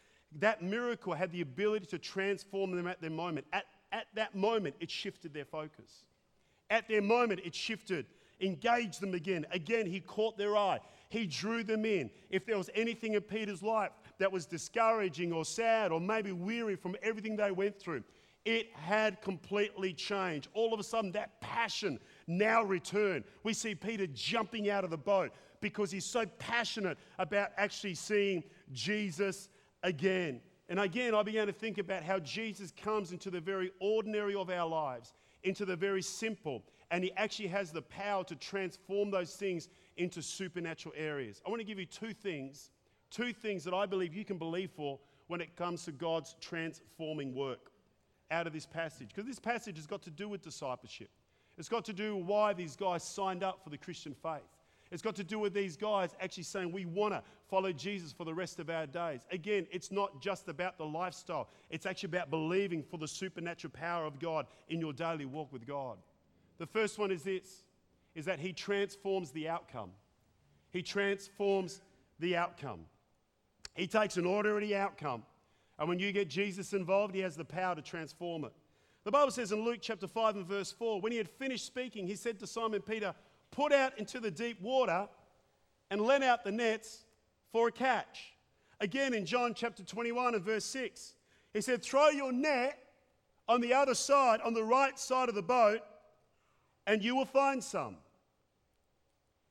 that 0.40 0.62
miracle 0.62 1.14
had 1.14 1.30
the 1.32 1.40
ability 1.40 1.86
to 1.86 1.98
transform 1.98 2.72
them 2.74 2.86
at 2.86 3.00
their 3.00 3.10
moment. 3.10 3.46
At, 3.52 3.64
at 3.92 4.06
that 4.14 4.34
moment, 4.34 4.74
it 4.80 4.90
shifted 4.90 5.32
their 5.32 5.44
focus. 5.44 6.04
At 6.70 6.88
their 6.88 7.02
moment, 7.02 7.40
it 7.44 7.54
shifted, 7.54 8.06
engaged 8.40 9.00
them 9.00 9.14
again. 9.14 9.46
Again, 9.52 9.86
he 9.86 10.00
caught 10.00 10.36
their 10.36 10.56
eye. 10.56 10.80
He 11.08 11.26
drew 11.26 11.62
them 11.62 11.84
in. 11.84 12.10
If 12.30 12.46
there 12.46 12.58
was 12.58 12.70
anything 12.74 13.14
in 13.14 13.20
Peter's 13.20 13.62
life 13.62 13.92
that 14.18 14.32
was 14.32 14.46
discouraging 14.46 15.32
or 15.32 15.44
sad 15.44 15.92
or 15.92 16.00
maybe 16.00 16.32
weary 16.32 16.76
from 16.76 16.96
everything 17.02 17.36
they 17.36 17.52
went 17.52 17.78
through, 17.78 18.02
it 18.44 18.74
had 18.74 19.22
completely 19.22 19.92
changed. 19.92 20.48
All 20.52 20.74
of 20.74 20.80
a 20.80 20.82
sudden, 20.82 21.12
that 21.12 21.40
passion 21.40 21.98
now 22.26 22.62
returned. 22.62 23.24
We 23.42 23.54
see 23.54 23.74
Peter 23.74 24.06
jumping 24.08 24.68
out 24.68 24.84
of 24.84 24.90
the 24.90 24.98
boat 24.98 25.32
because 25.60 25.90
he's 25.90 26.04
so 26.04 26.26
passionate 26.38 26.98
about 27.18 27.50
actually 27.56 27.94
seeing 27.94 28.44
Jesus 28.72 29.48
again. 29.84 30.40
And 30.68 30.80
again, 30.80 31.14
I 31.14 31.22
began 31.22 31.46
to 31.46 31.52
think 31.52 31.78
about 31.78 32.02
how 32.02 32.18
Jesus 32.18 32.72
comes 32.72 33.12
into 33.12 33.30
the 33.30 33.40
very 33.40 33.70
ordinary 33.80 34.34
of 34.34 34.50
our 34.50 34.68
lives, 34.68 35.12
into 35.44 35.64
the 35.64 35.76
very 35.76 36.02
simple, 36.02 36.64
and 36.90 37.04
he 37.04 37.12
actually 37.16 37.48
has 37.48 37.70
the 37.70 37.82
power 37.82 38.24
to 38.24 38.34
transform 38.34 39.10
those 39.10 39.36
things 39.36 39.68
into 39.96 40.22
supernatural 40.22 40.94
areas. 40.96 41.40
I 41.46 41.50
want 41.50 41.60
to 41.60 41.66
give 41.66 41.78
you 41.78 41.86
two 41.86 42.14
things, 42.14 42.70
two 43.10 43.32
things 43.32 43.62
that 43.64 43.74
I 43.74 43.86
believe 43.86 44.14
you 44.14 44.24
can 44.24 44.38
believe 44.38 44.70
for 44.70 44.98
when 45.28 45.40
it 45.40 45.54
comes 45.54 45.84
to 45.84 45.92
God's 45.92 46.34
transforming 46.40 47.34
work 47.34 47.70
out 48.30 48.46
of 48.46 48.52
this 48.52 48.66
passage. 48.66 49.08
Because 49.08 49.26
this 49.26 49.38
passage 49.38 49.76
has 49.76 49.86
got 49.86 50.02
to 50.02 50.10
do 50.10 50.28
with 50.28 50.42
discipleship. 50.42 51.10
It's 51.58 51.68
got 51.68 51.84
to 51.84 51.92
do 51.92 52.16
with 52.16 52.26
why 52.26 52.52
these 52.52 52.74
guys 52.74 53.04
signed 53.04 53.44
up 53.44 53.62
for 53.62 53.70
the 53.70 53.78
Christian 53.78 54.14
faith. 54.14 54.42
It's 54.94 55.02
got 55.02 55.16
to 55.16 55.24
do 55.24 55.40
with 55.40 55.52
these 55.52 55.76
guys 55.76 56.14
actually 56.20 56.44
saying, 56.44 56.70
We 56.70 56.84
want 56.84 57.14
to 57.14 57.22
follow 57.50 57.72
Jesus 57.72 58.12
for 58.12 58.24
the 58.24 58.32
rest 58.32 58.60
of 58.60 58.70
our 58.70 58.86
days. 58.86 59.26
Again, 59.32 59.66
it's 59.72 59.90
not 59.90 60.22
just 60.22 60.48
about 60.48 60.78
the 60.78 60.84
lifestyle, 60.84 61.48
it's 61.68 61.84
actually 61.84 62.10
about 62.10 62.30
believing 62.30 62.80
for 62.80 62.96
the 62.96 63.08
supernatural 63.08 63.72
power 63.72 64.06
of 64.06 64.20
God 64.20 64.46
in 64.68 64.78
your 64.78 64.92
daily 64.92 65.24
walk 65.24 65.52
with 65.52 65.66
God. 65.66 65.98
The 66.58 66.66
first 66.66 66.96
one 66.96 67.10
is 67.10 67.24
this 67.24 67.64
is 68.14 68.24
that 68.26 68.38
he 68.38 68.52
transforms 68.52 69.32
the 69.32 69.48
outcome. 69.48 69.90
He 70.70 70.80
transforms 70.80 71.80
the 72.20 72.36
outcome. 72.36 72.82
He 73.74 73.88
takes 73.88 74.16
an 74.16 74.26
ordinary 74.26 74.76
outcome, 74.76 75.24
and 75.80 75.88
when 75.88 75.98
you 75.98 76.12
get 76.12 76.28
Jesus 76.28 76.72
involved, 76.72 77.16
he 77.16 77.20
has 77.22 77.34
the 77.34 77.44
power 77.44 77.74
to 77.74 77.82
transform 77.82 78.44
it. 78.44 78.52
The 79.02 79.10
Bible 79.10 79.32
says 79.32 79.50
in 79.50 79.64
Luke 79.64 79.80
chapter 79.82 80.06
5 80.06 80.36
and 80.36 80.46
verse 80.46 80.70
4, 80.70 81.00
when 81.00 81.10
he 81.10 81.18
had 81.18 81.28
finished 81.28 81.66
speaking, 81.66 82.06
he 82.06 82.14
said 82.14 82.38
to 82.38 82.46
Simon 82.46 82.80
Peter, 82.80 83.12
Put 83.54 83.72
out 83.72 83.96
into 83.98 84.18
the 84.18 84.30
deep 84.30 84.60
water 84.60 85.08
and 85.90 86.00
let 86.00 86.22
out 86.22 86.42
the 86.42 86.50
nets 86.50 87.04
for 87.52 87.68
a 87.68 87.72
catch. 87.72 88.34
Again 88.80 89.14
in 89.14 89.24
John 89.24 89.54
chapter 89.54 89.84
21 89.84 90.34
and 90.34 90.44
verse 90.44 90.64
6, 90.64 91.14
he 91.52 91.60
said, 91.60 91.82
Throw 91.82 92.08
your 92.08 92.32
net 92.32 92.78
on 93.48 93.60
the 93.60 93.72
other 93.72 93.94
side, 93.94 94.40
on 94.40 94.54
the 94.54 94.64
right 94.64 94.98
side 94.98 95.28
of 95.28 95.36
the 95.36 95.42
boat, 95.42 95.80
and 96.86 97.02
you 97.02 97.14
will 97.14 97.24
find 97.24 97.62
some. 97.62 97.96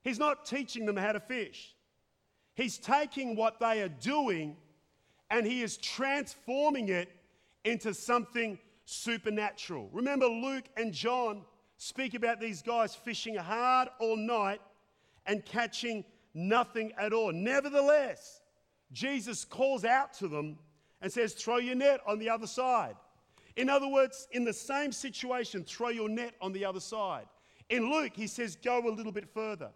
He's 0.03 0.19
not 0.19 0.45
teaching 0.45 0.86
them 0.86 0.98
how 0.98 1.13
to 1.13 1.22
fish. 1.22 1.74
He's 2.55 2.77
taking 2.77 3.38
what 3.38 3.60
they 3.62 3.81
are 3.81 3.89
doing 3.89 4.57
and 5.29 5.48
he 5.48 5.63
is 5.63 5.77
transforming 5.77 6.89
it 6.89 7.10
into 7.63 7.93
something 7.93 8.60
supernatural. 8.86 9.89
Remember, 9.91 10.27
Luke 10.27 10.65
and 10.75 10.93
John 10.93 11.41
speak 11.77 12.13
about 12.13 12.39
these 12.39 12.62
guys 12.62 12.96
fishing 12.96 13.36
hard 13.36 13.89
all 14.00 14.18
night 14.18 14.62
and 15.25 15.46
catching 15.46 16.03
nothing 16.34 16.92
at 16.98 17.13
all. 17.13 17.32
Nevertheless, 17.32 18.42
Jesus 18.92 19.46
calls 19.46 19.86
out 19.86 20.13
to 20.15 20.27
them 20.27 20.58
and 21.01 21.12
says, 21.12 21.34
Throw 21.34 21.58
your 21.58 21.75
net 21.75 22.00
on 22.08 22.20
the 22.20 22.30
other 22.30 22.48
side. 22.48 22.96
In 23.56 23.70
other 23.70 23.88
words, 23.88 24.27
in 24.32 24.44
the 24.44 24.53
same 24.53 24.92
situation, 24.92 25.63
throw 25.63 25.89
your 25.89 26.10
net 26.10 26.34
on 26.42 26.53
the 26.53 26.65
other 26.65 26.80
side. 26.80 27.25
In 27.70 27.92
Luke, 27.92 28.13
he 28.15 28.27
says, 28.27 28.56
Go 28.56 28.88
a 28.88 28.89
little 28.89 29.12
bit 29.12 29.30
further, 29.34 29.70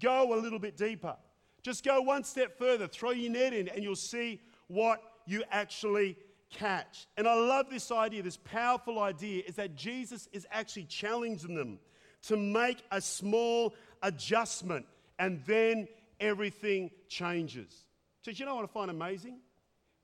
go 0.00 0.34
a 0.34 0.38
little 0.38 0.58
bit 0.58 0.76
deeper. 0.76 1.16
Just 1.62 1.84
go 1.84 2.00
one 2.00 2.22
step 2.24 2.56
further, 2.56 2.86
throw 2.86 3.10
your 3.10 3.32
net 3.32 3.52
in, 3.52 3.68
and 3.68 3.82
you'll 3.82 3.96
see 3.96 4.40
what 4.68 5.02
you 5.26 5.42
actually 5.50 6.16
catch. 6.50 7.06
And 7.16 7.26
I 7.26 7.34
love 7.34 7.66
this 7.70 7.90
idea, 7.90 8.22
this 8.22 8.36
powerful 8.36 8.98
idea, 9.00 9.42
is 9.46 9.56
that 9.56 9.74
Jesus 9.74 10.28
is 10.32 10.46
actually 10.50 10.84
challenging 10.84 11.54
them 11.54 11.78
to 12.22 12.36
make 12.36 12.82
a 12.90 13.00
small 13.00 13.74
adjustment 14.02 14.86
and 15.18 15.42
then 15.46 15.88
everything 16.20 16.90
changes. 17.08 17.84
So, 18.22 18.30
you 18.30 18.44
know 18.44 18.56
what 18.56 18.64
I 18.64 18.68
find 18.68 18.90
amazing? 18.90 19.38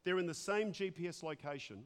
They're 0.04 0.18
in 0.18 0.26
the 0.26 0.34
same 0.34 0.72
GPS 0.72 1.22
location 1.22 1.84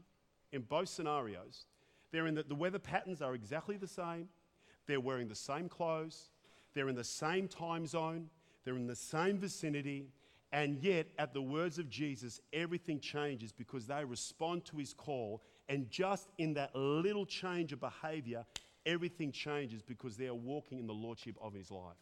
in 0.53 0.63
both 0.63 0.89
scenarios. 0.89 1.67
They're 2.11 2.27
in 2.27 2.35
the, 2.35 2.43
the 2.43 2.55
weather 2.55 2.79
patterns 2.79 3.23
are 3.23 3.35
exactly 3.35 3.77
the 3.77 3.89
same. 3.89 4.29
They're 4.87 5.01
wearing 5.01 5.29
the 5.29 5.35
same 5.35 5.69
clothes. 5.69 6.31
They're 6.75 6.89
in 6.89 6.95
the 6.95 7.05
same 7.05 7.49
time 7.49 7.87
zone. 7.87 8.29
They're 8.65 8.77
in 8.77 8.87
the 8.87 8.97
same 8.97 9.39
vicinity. 9.39 10.09
And 10.53 10.79
yet, 10.83 11.09
at 11.19 11.35
the 11.35 11.43
words 11.43 11.79
of 11.79 11.91
Jesus, 11.91 12.41
everything 12.53 13.01
changes 13.01 13.53
because 13.53 13.87
they 13.87 14.05
respond 14.05 14.65
to 14.67 14.79
his 14.79 14.95
call. 14.95 15.43
And 15.69 15.91
just 15.91 16.31
in 16.39 16.55
that 16.55 16.75
little 16.75 17.27
change 17.27 17.73
of 17.73 17.81
behavior, 17.81 18.47
everything 18.87 19.31
changes 19.31 19.83
because 19.83 20.17
they 20.17 20.27
are 20.27 20.35
walking 20.35 20.79
in 20.79 20.87
the 20.87 20.95
lordship 20.95 21.37
of 21.41 21.53
his 21.53 21.71
life. 21.71 21.97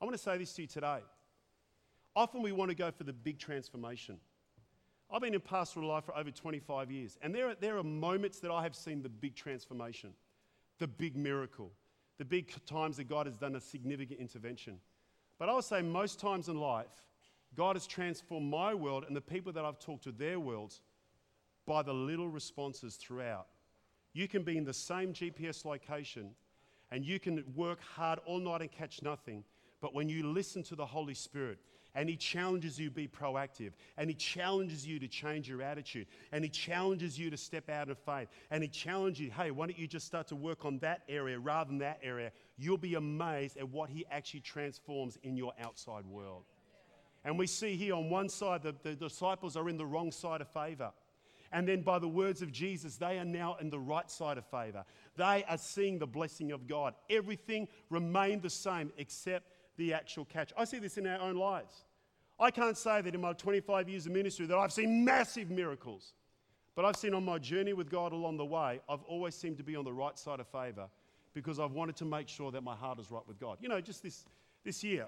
I 0.00 0.04
want 0.04 0.14
to 0.14 0.22
say 0.22 0.36
this 0.36 0.52
to 0.54 0.62
you 0.62 0.68
today. 0.68 1.00
Often 2.14 2.42
we 2.42 2.52
want 2.52 2.70
to 2.70 2.74
go 2.74 2.90
for 2.90 3.04
the 3.04 3.12
big 3.12 3.38
transformation. 3.38 4.18
I've 5.10 5.22
been 5.22 5.34
in 5.34 5.40
pastoral 5.40 5.88
life 5.88 6.04
for 6.04 6.16
over 6.16 6.30
25 6.30 6.90
years, 6.90 7.18
and 7.22 7.34
there 7.34 7.48
are, 7.48 7.54
there 7.54 7.78
are 7.78 7.82
moments 7.82 8.40
that 8.40 8.50
I 8.50 8.62
have 8.62 8.74
seen 8.74 9.02
the 9.02 9.08
big 9.08 9.34
transformation, 9.34 10.10
the 10.78 10.86
big 10.86 11.16
miracle, 11.16 11.72
the 12.18 12.24
big 12.24 12.52
times 12.66 12.96
that 12.98 13.08
God 13.08 13.26
has 13.26 13.36
done 13.36 13.56
a 13.56 13.60
significant 13.60 14.20
intervention. 14.20 14.78
But 15.38 15.48
I 15.48 15.54
would 15.54 15.64
say 15.64 15.82
most 15.82 16.20
times 16.20 16.48
in 16.48 16.58
life, 16.58 17.02
God 17.56 17.76
has 17.76 17.86
transformed 17.86 18.50
my 18.50 18.74
world 18.74 19.04
and 19.06 19.14
the 19.14 19.20
people 19.20 19.52
that 19.52 19.64
I've 19.64 19.78
talked 19.78 20.04
to 20.04 20.12
their 20.12 20.40
worlds 20.40 20.80
by 21.66 21.82
the 21.82 21.92
little 21.92 22.28
responses 22.28 22.96
throughout. 22.96 23.46
You 24.12 24.28
can 24.28 24.42
be 24.42 24.56
in 24.56 24.64
the 24.64 24.72
same 24.72 25.12
GPS 25.12 25.64
location 25.64 26.30
and 26.90 27.04
you 27.04 27.18
can 27.18 27.44
work 27.54 27.80
hard 27.82 28.20
all 28.26 28.38
night 28.38 28.60
and 28.60 28.70
catch 28.70 29.02
nothing. 29.02 29.44
But 29.80 29.94
when 29.94 30.08
you 30.08 30.22
listen 30.22 30.62
to 30.64 30.76
the 30.76 30.86
Holy 30.86 31.14
Spirit 31.14 31.58
and 31.94 32.08
He 32.08 32.16
challenges 32.16 32.78
you 32.78 32.88
to 32.88 32.94
be 32.94 33.08
proactive, 33.08 33.72
and 33.96 34.10
He 34.10 34.14
challenges 34.14 34.86
you 34.86 34.98
to 34.98 35.08
change 35.08 35.48
your 35.48 35.62
attitude, 35.62 36.06
and 36.32 36.44
He 36.44 36.50
challenges 36.50 37.18
you 37.18 37.30
to 37.30 37.36
step 37.36 37.70
out 37.70 37.88
of 37.88 37.98
faith, 37.98 38.28
and 38.50 38.62
He 38.62 38.68
challenges 38.68 39.20
you, 39.20 39.30
hey, 39.30 39.50
why 39.50 39.66
don't 39.66 39.78
you 39.78 39.86
just 39.86 40.06
start 40.06 40.28
to 40.28 40.36
work 40.36 40.64
on 40.64 40.78
that 40.78 41.02
area 41.08 41.38
rather 41.38 41.68
than 41.68 41.78
that 41.78 42.00
area? 42.02 42.32
You'll 42.56 42.78
be 42.78 42.94
amazed 42.94 43.56
at 43.56 43.68
what 43.68 43.90
He 43.90 44.04
actually 44.10 44.40
transforms 44.40 45.18
in 45.22 45.36
your 45.36 45.52
outside 45.60 46.06
world. 46.06 46.44
And 47.24 47.38
we 47.38 47.46
see 47.46 47.76
here 47.76 47.94
on 47.94 48.10
one 48.10 48.28
side, 48.28 48.62
the, 48.62 48.74
the 48.82 48.94
disciples 48.94 49.56
are 49.56 49.68
in 49.68 49.78
the 49.78 49.86
wrong 49.86 50.12
side 50.12 50.40
of 50.40 50.48
favor. 50.48 50.92
And 51.52 51.68
then 51.68 51.82
by 51.82 52.00
the 52.00 52.08
words 52.08 52.42
of 52.42 52.50
Jesus, 52.50 52.96
they 52.96 53.18
are 53.18 53.24
now 53.24 53.56
in 53.60 53.70
the 53.70 53.78
right 53.78 54.10
side 54.10 54.38
of 54.38 54.46
favor. 54.46 54.84
They 55.16 55.44
are 55.48 55.56
seeing 55.56 56.00
the 56.00 56.06
blessing 56.06 56.50
of 56.50 56.66
God. 56.66 56.94
Everything 57.08 57.68
remained 57.90 58.42
the 58.42 58.50
same 58.50 58.92
except 58.98 59.53
the 59.76 59.92
actual 59.92 60.24
catch. 60.24 60.52
I 60.56 60.64
see 60.64 60.78
this 60.78 60.98
in 60.98 61.06
our 61.06 61.20
own 61.20 61.36
lives. 61.36 61.84
I 62.38 62.50
can't 62.50 62.76
say 62.76 63.00
that 63.00 63.14
in 63.14 63.20
my 63.20 63.32
25 63.32 63.88
years 63.88 64.06
of 64.06 64.12
ministry 64.12 64.46
that 64.46 64.56
I've 64.56 64.72
seen 64.72 65.04
massive 65.04 65.50
miracles. 65.50 66.14
But 66.74 66.84
I've 66.84 66.96
seen 66.96 67.14
on 67.14 67.24
my 67.24 67.38
journey 67.38 67.72
with 67.72 67.88
God 67.88 68.12
along 68.12 68.36
the 68.36 68.44
way, 68.44 68.80
I've 68.88 69.02
always 69.04 69.34
seemed 69.34 69.58
to 69.58 69.62
be 69.62 69.76
on 69.76 69.84
the 69.84 69.92
right 69.92 70.18
side 70.18 70.40
of 70.40 70.48
favor 70.48 70.88
because 71.32 71.60
I've 71.60 71.72
wanted 71.72 71.96
to 71.96 72.04
make 72.04 72.28
sure 72.28 72.50
that 72.50 72.62
my 72.62 72.74
heart 72.74 72.98
is 72.98 73.10
right 73.10 73.26
with 73.26 73.38
God. 73.38 73.58
You 73.60 73.68
know, 73.68 73.80
just 73.80 74.02
this, 74.02 74.24
this 74.64 74.82
year 74.82 75.06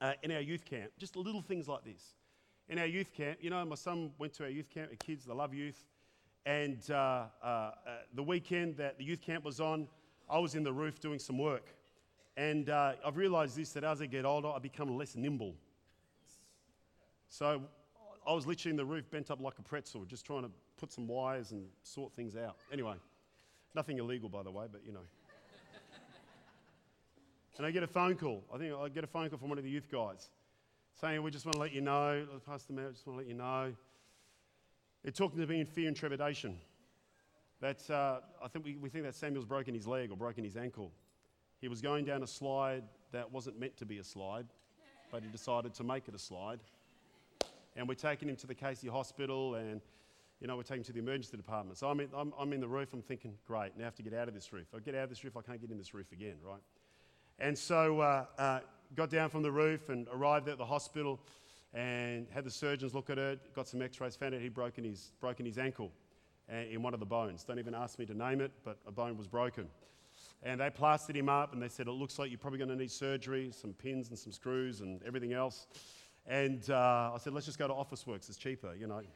uh, 0.00 0.12
in 0.22 0.32
our 0.32 0.40
youth 0.40 0.64
camp, 0.64 0.90
just 0.98 1.16
little 1.16 1.42
things 1.42 1.68
like 1.68 1.84
this. 1.84 2.14
In 2.68 2.78
our 2.78 2.86
youth 2.86 3.12
camp, 3.12 3.38
you 3.40 3.50
know, 3.50 3.64
my 3.64 3.74
son 3.74 4.12
went 4.18 4.32
to 4.34 4.44
our 4.44 4.50
youth 4.50 4.70
camp, 4.70 4.90
the 4.90 4.96
kids, 4.96 5.24
they 5.24 5.32
love 5.32 5.54
youth. 5.54 5.84
And 6.46 6.78
uh, 6.90 6.94
uh, 6.94 7.46
uh, 7.46 7.72
the 8.14 8.22
weekend 8.22 8.76
that 8.78 8.98
the 8.98 9.04
youth 9.04 9.20
camp 9.20 9.44
was 9.44 9.60
on, 9.60 9.86
I 10.28 10.38
was 10.38 10.54
in 10.54 10.62
the 10.62 10.72
roof 10.72 11.00
doing 11.00 11.18
some 11.18 11.38
work. 11.38 11.66
And 12.40 12.70
uh, 12.70 12.92
I've 13.04 13.18
realized 13.18 13.54
this 13.54 13.72
that 13.72 13.84
as 13.84 14.00
I 14.00 14.06
get 14.06 14.24
older, 14.24 14.48
I 14.48 14.58
become 14.58 14.96
less 14.96 15.14
nimble. 15.14 15.56
So 17.28 17.60
I 18.26 18.32
was 18.32 18.46
literally 18.46 18.70
in 18.70 18.76
the 18.78 18.84
roof, 18.84 19.10
bent 19.10 19.30
up 19.30 19.42
like 19.42 19.58
a 19.58 19.62
pretzel, 19.62 20.06
just 20.06 20.24
trying 20.24 20.44
to 20.44 20.50
put 20.78 20.90
some 20.90 21.06
wires 21.06 21.52
and 21.52 21.66
sort 21.82 22.14
things 22.14 22.36
out. 22.36 22.56
Anyway, 22.72 22.94
nothing 23.74 23.98
illegal, 23.98 24.30
by 24.30 24.42
the 24.42 24.50
way, 24.50 24.64
but 24.72 24.80
you 24.86 24.92
know. 24.92 25.04
and 27.58 27.66
I 27.66 27.70
get 27.72 27.82
a 27.82 27.86
phone 27.86 28.14
call. 28.14 28.42
I 28.50 28.56
think 28.56 28.74
I 28.74 28.88
get 28.88 29.04
a 29.04 29.06
phone 29.06 29.28
call 29.28 29.38
from 29.38 29.50
one 29.50 29.58
of 29.58 29.64
the 29.64 29.70
youth 29.70 29.90
guys 29.92 30.30
saying, 30.98 31.22
We 31.22 31.30
just 31.30 31.44
want 31.44 31.56
to 31.56 31.60
let 31.60 31.74
you 31.74 31.82
know, 31.82 32.26
Pastor 32.46 32.72
Matt, 32.72 32.94
just 32.94 33.06
want 33.06 33.18
to 33.18 33.22
let 33.22 33.28
you 33.28 33.34
know. 33.34 33.74
They're 35.02 35.12
talking 35.12 35.40
to 35.40 35.46
me 35.46 35.60
in 35.60 35.66
fear 35.66 35.88
and 35.88 35.96
trepidation. 35.96 36.56
That 37.60 37.82
uh, 37.90 38.20
I 38.42 38.48
think 38.48 38.64
we, 38.64 38.76
we 38.76 38.88
think 38.88 39.04
that 39.04 39.14
Samuel's 39.14 39.44
broken 39.44 39.74
his 39.74 39.86
leg 39.86 40.10
or 40.10 40.16
broken 40.16 40.42
his 40.42 40.56
ankle. 40.56 40.90
He 41.60 41.68
was 41.68 41.82
going 41.82 42.04
down 42.06 42.22
a 42.22 42.26
slide 42.26 42.84
that 43.12 43.30
wasn't 43.30 43.60
meant 43.60 43.76
to 43.78 43.84
be 43.84 43.98
a 43.98 44.04
slide, 44.04 44.46
but 45.12 45.22
he 45.22 45.28
decided 45.28 45.74
to 45.74 45.84
make 45.84 46.08
it 46.08 46.14
a 46.14 46.18
slide. 46.18 46.58
And 47.76 47.86
we're 47.86 47.94
taking 47.94 48.28
him 48.28 48.36
to 48.36 48.46
the 48.46 48.54
Casey 48.54 48.88
Hospital 48.88 49.56
and, 49.56 49.80
you 50.40 50.46
know, 50.46 50.56
we're 50.56 50.62
taking 50.62 50.78
him 50.78 50.84
to 50.84 50.92
the 50.92 51.00
emergency 51.00 51.36
department. 51.36 51.76
So 51.76 51.88
I'm 51.88 52.00
in, 52.00 52.08
I'm, 52.16 52.32
I'm 52.38 52.52
in 52.52 52.60
the 52.60 52.68
roof, 52.68 52.94
I'm 52.94 53.02
thinking, 53.02 53.34
great, 53.46 53.76
now 53.76 53.82
I 53.82 53.84
have 53.84 53.94
to 53.96 54.02
get 54.02 54.14
out 54.14 54.26
of 54.26 54.34
this 54.34 54.52
roof. 54.52 54.66
If 54.72 54.78
I 54.78 54.80
get 54.80 54.94
out 54.94 55.04
of 55.04 55.10
this 55.10 55.22
roof, 55.22 55.36
I 55.36 55.42
can't 55.42 55.60
get 55.60 55.70
in 55.70 55.76
this 55.76 55.92
roof 55.92 56.10
again, 56.12 56.36
right? 56.42 56.60
And 57.38 57.56
so 57.56 58.00
uh, 58.00 58.24
uh, 58.38 58.60
got 58.96 59.10
down 59.10 59.28
from 59.28 59.42
the 59.42 59.52
roof 59.52 59.90
and 59.90 60.08
arrived 60.12 60.48
at 60.48 60.56
the 60.56 60.64
hospital 60.64 61.20
and 61.74 62.26
had 62.30 62.44
the 62.44 62.50
surgeons 62.50 62.94
look 62.94 63.10
at 63.10 63.18
it, 63.18 63.54
got 63.54 63.68
some 63.68 63.82
x-rays, 63.82 64.16
found 64.16 64.34
out 64.34 64.40
he'd 64.40 64.54
broken 64.54 64.82
his, 64.82 65.12
broken 65.20 65.44
his 65.44 65.58
ankle 65.58 65.92
uh, 66.50 66.56
in 66.56 66.82
one 66.82 66.94
of 66.94 67.00
the 67.00 67.06
bones. 67.06 67.44
Don't 67.44 67.58
even 67.58 67.74
ask 67.74 67.98
me 67.98 68.06
to 68.06 68.14
name 68.14 68.40
it, 68.40 68.50
but 68.64 68.78
a 68.86 68.90
bone 68.90 69.16
was 69.16 69.28
broken. 69.28 69.68
And 70.42 70.60
they 70.60 70.70
plastered 70.70 71.16
him 71.16 71.28
up 71.28 71.52
and 71.52 71.60
they 71.62 71.68
said, 71.68 71.86
It 71.86 71.92
looks 71.92 72.18
like 72.18 72.30
you're 72.30 72.38
probably 72.38 72.58
going 72.58 72.70
to 72.70 72.76
need 72.76 72.90
surgery, 72.90 73.50
some 73.52 73.74
pins 73.74 74.08
and 74.08 74.18
some 74.18 74.32
screws 74.32 74.80
and 74.80 75.02
everything 75.06 75.34
else. 75.34 75.66
And 76.26 76.68
uh, 76.70 77.10
I 77.14 77.18
said, 77.18 77.34
Let's 77.34 77.44
just 77.44 77.58
go 77.58 77.68
to 77.68 77.74
Officeworks, 77.74 78.28
it's 78.28 78.38
cheaper, 78.38 78.74
you 78.74 78.86
know. 78.86 79.02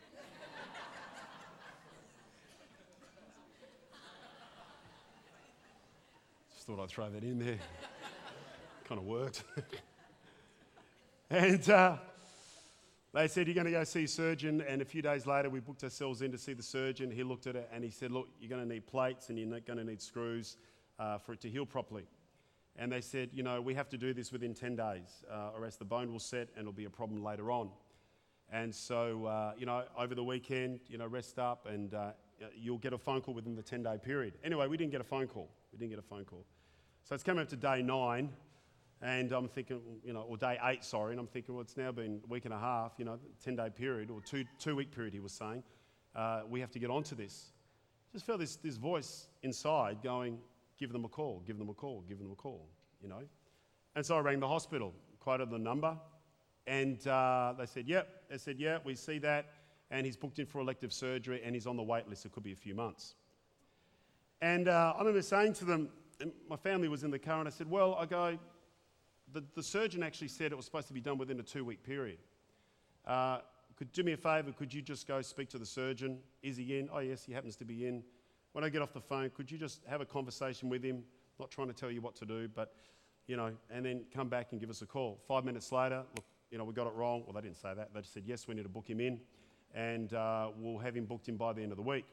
just 6.55 6.67
thought 6.67 6.79
I'd 6.81 6.91
throw 6.91 7.09
that 7.09 7.25
in 7.25 7.39
there. 7.39 7.59
kind 8.87 9.01
of 9.01 9.07
worked. 9.07 9.45
and 11.31 11.71
uh, 11.71 11.97
they 13.15 13.29
said, 13.29 13.47
You're 13.47 13.55
going 13.55 13.65
to 13.65 13.73
go 13.73 13.85
see 13.85 14.05
a 14.05 14.09
surgeon. 14.09 14.61
And 14.61 14.83
a 14.83 14.85
few 14.85 15.01
days 15.01 15.27
later, 15.27 15.49
we 15.49 15.61
booked 15.61 15.85
ourselves 15.85 16.21
in 16.21 16.33
to 16.33 16.39
see 16.39 16.53
the 16.53 16.63
surgeon. 16.63 17.11
He 17.11 17.23
looked 17.23 17.47
at 17.47 17.57
it 17.57 17.71
and 17.73 17.83
he 17.83 17.89
said, 17.91 18.11
Look, 18.11 18.29
you're 18.39 18.51
going 18.51 18.63
to 18.63 18.69
need 18.69 18.87
plates 18.87 19.31
and 19.31 19.39
you're 19.39 19.61
going 19.61 19.79
to 19.79 19.85
need 19.85 20.03
screws 20.03 20.59
uh, 20.99 21.19
for 21.19 21.33
it 21.33 21.41
to 21.41 21.51
heal 21.51 21.67
properly. 21.67 22.05
And 22.77 22.91
they 22.91 23.01
said, 23.01 23.31
you 23.33 23.43
know, 23.43 23.61
we 23.61 23.75
have 23.75 23.89
to 23.91 23.99
do 23.99 24.13
this 24.13 24.33
within 24.33 24.53
10 24.53 24.77
days, 24.77 25.25
uh, 25.31 25.51
or 25.55 25.65
else 25.65 25.77
the 25.77 25.85
bone 25.85 26.11
will 26.11 26.19
set 26.19 26.49
and 26.57 26.63
it'll 26.63 26.73
be 26.73 26.87
a 26.87 26.91
problem 26.91 27.23
later 27.23 27.51
on. 27.51 27.71
And 28.51 28.75
so, 28.75 29.27
uh, 29.27 29.53
you 29.57 29.67
know, 29.67 29.85
over 29.99 30.15
the 30.15 30.25
weekend, 30.25 30.81
you 30.89 30.99
know, 30.99 31.07
rest 31.07 31.39
up 31.39 31.67
and 31.67 31.95
uh, 31.95 32.13
you'll 32.57 32.79
get 32.79 32.93
a 32.93 32.99
phone 32.99 33.21
call 33.21 33.35
within 33.35 33.55
the 33.55 33.63
10 33.63 33.83
day 33.83 33.97
period. 34.03 34.35
Anyway, 34.45 34.67
we 34.67 34.77
didn't 34.77 34.93
get 34.93 35.01
a 35.01 35.05
phone 35.05 35.27
call. 35.27 35.49
We 35.73 35.79
didn't 35.79 35.91
get 35.91 35.99
a 35.99 36.03
phone 36.03 36.25
call. 36.25 36.45
So 37.05 37.15
it's 37.15 37.25
coming 37.25 37.43
up 37.43 37.49
to 37.51 37.57
day 37.57 37.83
nine, 37.83 38.31
and 39.03 39.31
I'm 39.33 39.49
thinking, 39.49 39.81
you 40.03 40.13
know, 40.13 40.23
or 40.23 40.37
day 40.37 40.59
eight, 40.65 40.83
sorry, 40.83 41.13
and 41.13 41.21
I'm 41.21 41.27
thinking, 41.27 41.55
well, 41.55 41.63
it's 41.63 41.77
now 41.77 41.93
been 41.93 42.21
a 42.25 42.27
week 42.27 42.45
and 42.45 42.55
a 42.55 42.59
half, 42.59 42.93
you 42.99 43.05
know, 43.05 43.19
10 43.45 43.57
day 43.57 43.71
period, 43.71 44.11
or 44.11 44.21
two, 44.21 44.45
two 44.59 44.75
week 44.75 44.91
period, 44.91 45.13
he 45.13 45.21
was 45.21 45.33
saying. 45.33 45.63
Uh, 46.15 46.43
we 46.49 46.61
have 46.61 46.71
to 46.71 46.79
get 46.79 46.91
onto 46.91 47.15
this. 47.15 47.53
Just 48.13 48.25
felt 48.25 48.39
this, 48.39 48.57
this 48.57 48.77
voice 48.77 49.27
inside 49.43 50.03
going, 50.03 50.39
give 50.79 50.93
them 50.93 51.05
a 51.05 51.09
call, 51.09 51.43
give 51.47 51.59
them 51.59 51.69
a 51.69 51.75
call, 51.75 52.05
give 52.09 52.19
them 52.19 52.31
a 52.33 52.35
call, 52.35 52.69
you 53.03 53.09
know. 53.09 53.23
And 53.97 54.05
so 54.05 54.17
I 54.17 54.21
rang 54.21 54.41
the 54.41 54.49
hospital, 54.49 54.93
quoted 55.21 55.51
the 55.51 55.59
number, 55.59 55.97
and 56.67 57.07
uh, 57.07 57.55
they 57.59 57.67
said, 57.67 57.87
yep. 57.87 58.09
They 58.31 58.39
said, 58.39 58.59
yeah, 58.59 58.79
we 58.85 58.95
see 58.95 59.19
that. 59.19 59.47
And 59.91 60.07
he's 60.07 60.17
booked 60.17 60.39
in 60.39 60.47
for 60.47 60.61
elective 60.61 60.93
surgery 60.93 61.43
and 61.45 61.55
he's 61.55 61.67
on 61.67 61.77
the 61.77 61.83
wait 61.83 62.09
list. 62.09 62.25
It 62.25 62.33
could 62.33 62.43
be 62.43 62.53
a 62.53 62.57
few 62.57 62.75
months. 62.75 63.15
And 64.41 64.69
uh, 64.69 64.95
I 64.97 64.99
remember 64.99 65.23
saying 65.23 65.53
to 65.55 65.65
them, 65.65 65.91
my 66.49 66.57
family 66.57 66.89
was 66.89 67.05
in 67.05 67.11
the 67.11 67.19
car, 67.19 67.41
and 67.41 67.49
I 67.49 67.51
said, 67.51 67.69
well, 67.69 67.97
I 67.99 68.07
go, 68.07 68.39
the, 69.33 69.43
the 69.55 69.63
surgeon 69.63 70.03
actually 70.03 70.29
said 70.29 70.53
it 70.53 70.55
was 70.55 70.65
supposed 70.65 70.89
to 70.89 70.95
be 70.95 71.01
done 71.01 71.19
within 71.19 71.39
a 71.41 71.43
two 71.43 71.65
week 71.65 71.83
period. 71.83 72.19
Uh, 73.07 73.39
could 73.77 73.93
do 73.93 74.03
me 74.05 74.13
a 74.13 74.17
favour, 74.17 74.53
could 74.53 74.73
you 74.73 74.81
just 74.81 75.09
go 75.09 75.21
speak 75.23 75.49
to 75.51 75.59
the 75.59 75.67
surgeon? 75.67 76.19
Is 76.43 76.57
he 76.57 76.79
in? 76.79 76.89
Oh, 76.93 77.01
yes, 77.01 77.25
he 77.25 77.33
happens 77.33 77.57
to 77.57 77.65
be 77.65 77.87
in 77.87 78.05
when 78.55 78.63
I 78.63 78.69
get 78.69 78.83
off 78.83 78.93
the 78.93 79.01
phone, 79.01 79.31
could 79.31 79.51
you 79.51 79.59
just 79.59 79.81
have 79.87 80.01
a 80.01 80.07
conversation 80.07 80.69
with 80.69 80.83
him? 80.83 81.03
Not 81.41 81.51
trying 81.51 81.67
to 81.67 81.75
tell 81.75 81.91
you 81.91 82.01
what 82.01 82.15
to 82.17 82.25
do, 82.25 82.49
but, 82.49 82.73
you 83.27 83.37
know, 83.37 83.51
and 83.69 83.85
then 83.85 84.05
come 84.15 84.29
back 84.29 84.53
and 84.53 84.61
give 84.61 84.71
us 84.71 84.81
a 84.81 84.87
call. 84.87 85.19
Five 85.27 85.45
minutes 85.45 85.73
later, 85.73 86.05
look, 86.15 86.25
you 86.53 86.59
know, 86.59 86.65
we 86.65 86.73
got 86.73 86.87
it 86.87 86.93
wrong. 86.95 87.25
Well, 87.27 87.33
they 87.33 87.41
didn't 87.41 87.57
say 87.57 87.75
that. 87.75 87.93
They 87.93 88.01
just 88.01 88.15
said, 88.15 88.23
yes, 88.25 88.47
we 88.47 88.55
need 88.55 88.63
to 88.63 88.69
book 88.69 88.89
him 88.89 89.01
in, 89.01 89.19
and 89.75 90.15
uh, 90.15 90.51
we'll 90.57 90.79
have 90.79 90.95
him 90.95 91.05
booked 91.05 91.29
in 91.29 91.37
by 91.37 91.53
the 91.53 91.63
end 91.63 91.73
of 91.73 91.77
the 91.77 91.83
week. 91.83 92.07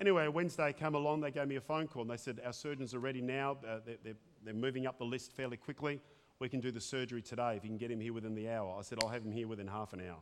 Anyway, 0.00 0.26
Wednesday 0.26 0.72
came 0.72 0.94
along, 0.94 1.20
they 1.20 1.30
gave 1.30 1.48
me 1.48 1.56
a 1.56 1.60
phone 1.60 1.86
call, 1.86 2.00
and 2.00 2.10
they 2.10 2.16
said, 2.16 2.40
our 2.46 2.54
surgeons 2.54 2.94
are 2.94 2.98
ready 2.98 3.20
now. 3.20 3.58
Uh, 3.68 3.80
they're, 3.84 3.96
they're, 4.02 4.14
they're 4.42 4.54
moving 4.54 4.86
up 4.86 4.98
the 4.98 5.04
list 5.04 5.32
fairly 5.32 5.58
quickly. 5.58 6.00
We 6.38 6.48
can 6.48 6.60
do 6.60 6.70
the 6.70 6.80
surgery 6.80 7.20
today 7.20 7.56
if 7.58 7.62
you 7.62 7.68
can 7.68 7.76
get 7.76 7.90
him 7.90 8.00
here 8.00 8.14
within 8.14 8.34
the 8.34 8.48
hour. 8.48 8.74
I 8.78 8.82
said, 8.82 8.98
I'll 9.02 9.10
have 9.10 9.22
him 9.22 9.32
here 9.32 9.46
within 9.46 9.66
half 9.66 9.92
an 9.92 10.00
hour. 10.00 10.18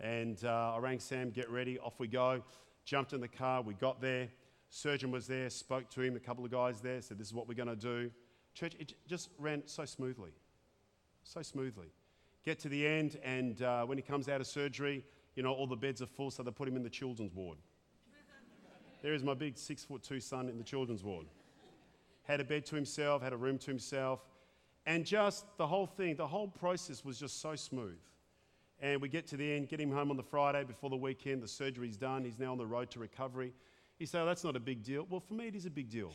And 0.00 0.44
uh, 0.44 0.74
I 0.74 0.78
rang 0.78 0.98
Sam, 0.98 1.30
get 1.30 1.48
ready, 1.50 1.78
off 1.78 1.94
we 1.98 2.08
go. 2.08 2.42
Jumped 2.84 3.12
in 3.12 3.20
the 3.20 3.28
car, 3.28 3.62
we 3.62 3.74
got 3.74 4.00
there. 4.00 4.28
Surgeon 4.70 5.10
was 5.10 5.26
there, 5.26 5.48
spoke 5.50 5.88
to 5.90 6.02
him, 6.02 6.16
a 6.16 6.20
couple 6.20 6.44
of 6.44 6.50
guys 6.50 6.80
there, 6.80 7.00
said, 7.00 7.18
This 7.18 7.28
is 7.28 7.34
what 7.34 7.48
we're 7.48 7.54
going 7.54 7.68
to 7.68 7.76
do. 7.76 8.10
Church, 8.54 8.74
it 8.78 8.92
just 9.06 9.30
ran 9.38 9.62
so 9.66 9.84
smoothly. 9.84 10.32
So 11.22 11.42
smoothly. 11.42 11.88
Get 12.44 12.58
to 12.60 12.68
the 12.68 12.86
end, 12.86 13.18
and 13.22 13.60
uh, 13.62 13.84
when 13.84 13.98
he 13.98 14.02
comes 14.02 14.28
out 14.28 14.40
of 14.40 14.46
surgery, 14.46 15.04
you 15.34 15.42
know, 15.42 15.52
all 15.52 15.66
the 15.66 15.76
beds 15.76 16.02
are 16.02 16.06
full, 16.06 16.30
so 16.30 16.42
they 16.42 16.50
put 16.50 16.68
him 16.68 16.76
in 16.76 16.82
the 16.82 16.90
children's 16.90 17.34
ward. 17.34 17.58
there 19.02 19.14
is 19.14 19.22
my 19.22 19.34
big 19.34 19.56
six 19.56 19.84
foot 19.84 20.02
two 20.02 20.20
son 20.20 20.48
in 20.48 20.58
the 20.58 20.64
children's 20.64 21.04
ward. 21.04 21.26
Had 22.22 22.40
a 22.40 22.44
bed 22.44 22.66
to 22.66 22.76
himself, 22.76 23.22
had 23.22 23.32
a 23.32 23.36
room 23.36 23.58
to 23.58 23.66
himself, 23.66 24.20
and 24.86 25.04
just 25.04 25.44
the 25.56 25.66
whole 25.66 25.86
thing, 25.86 26.16
the 26.16 26.26
whole 26.26 26.48
process 26.48 27.04
was 27.04 27.18
just 27.18 27.40
so 27.40 27.54
smooth. 27.54 27.98
And 28.80 29.00
we 29.00 29.08
get 29.08 29.26
to 29.28 29.36
the 29.36 29.52
end, 29.52 29.68
get 29.68 29.80
him 29.80 29.90
home 29.90 30.10
on 30.10 30.16
the 30.16 30.22
Friday 30.22 30.64
before 30.64 30.88
the 30.88 30.96
weekend, 30.96 31.42
the 31.42 31.48
surgery's 31.48 31.96
done, 31.96 32.24
he's 32.24 32.38
now 32.38 32.52
on 32.52 32.58
the 32.58 32.66
road 32.66 32.90
to 32.92 32.98
recovery. 32.98 33.52
You 33.98 34.06
say, 34.06 34.20
oh, 34.20 34.26
that's 34.26 34.44
not 34.44 34.56
a 34.56 34.60
big 34.60 34.82
deal. 34.82 35.06
Well, 35.10 35.20
for 35.20 35.34
me, 35.34 35.48
it 35.48 35.56
is 35.56 35.66
a 35.66 35.70
big 35.70 35.90
deal. 35.90 36.12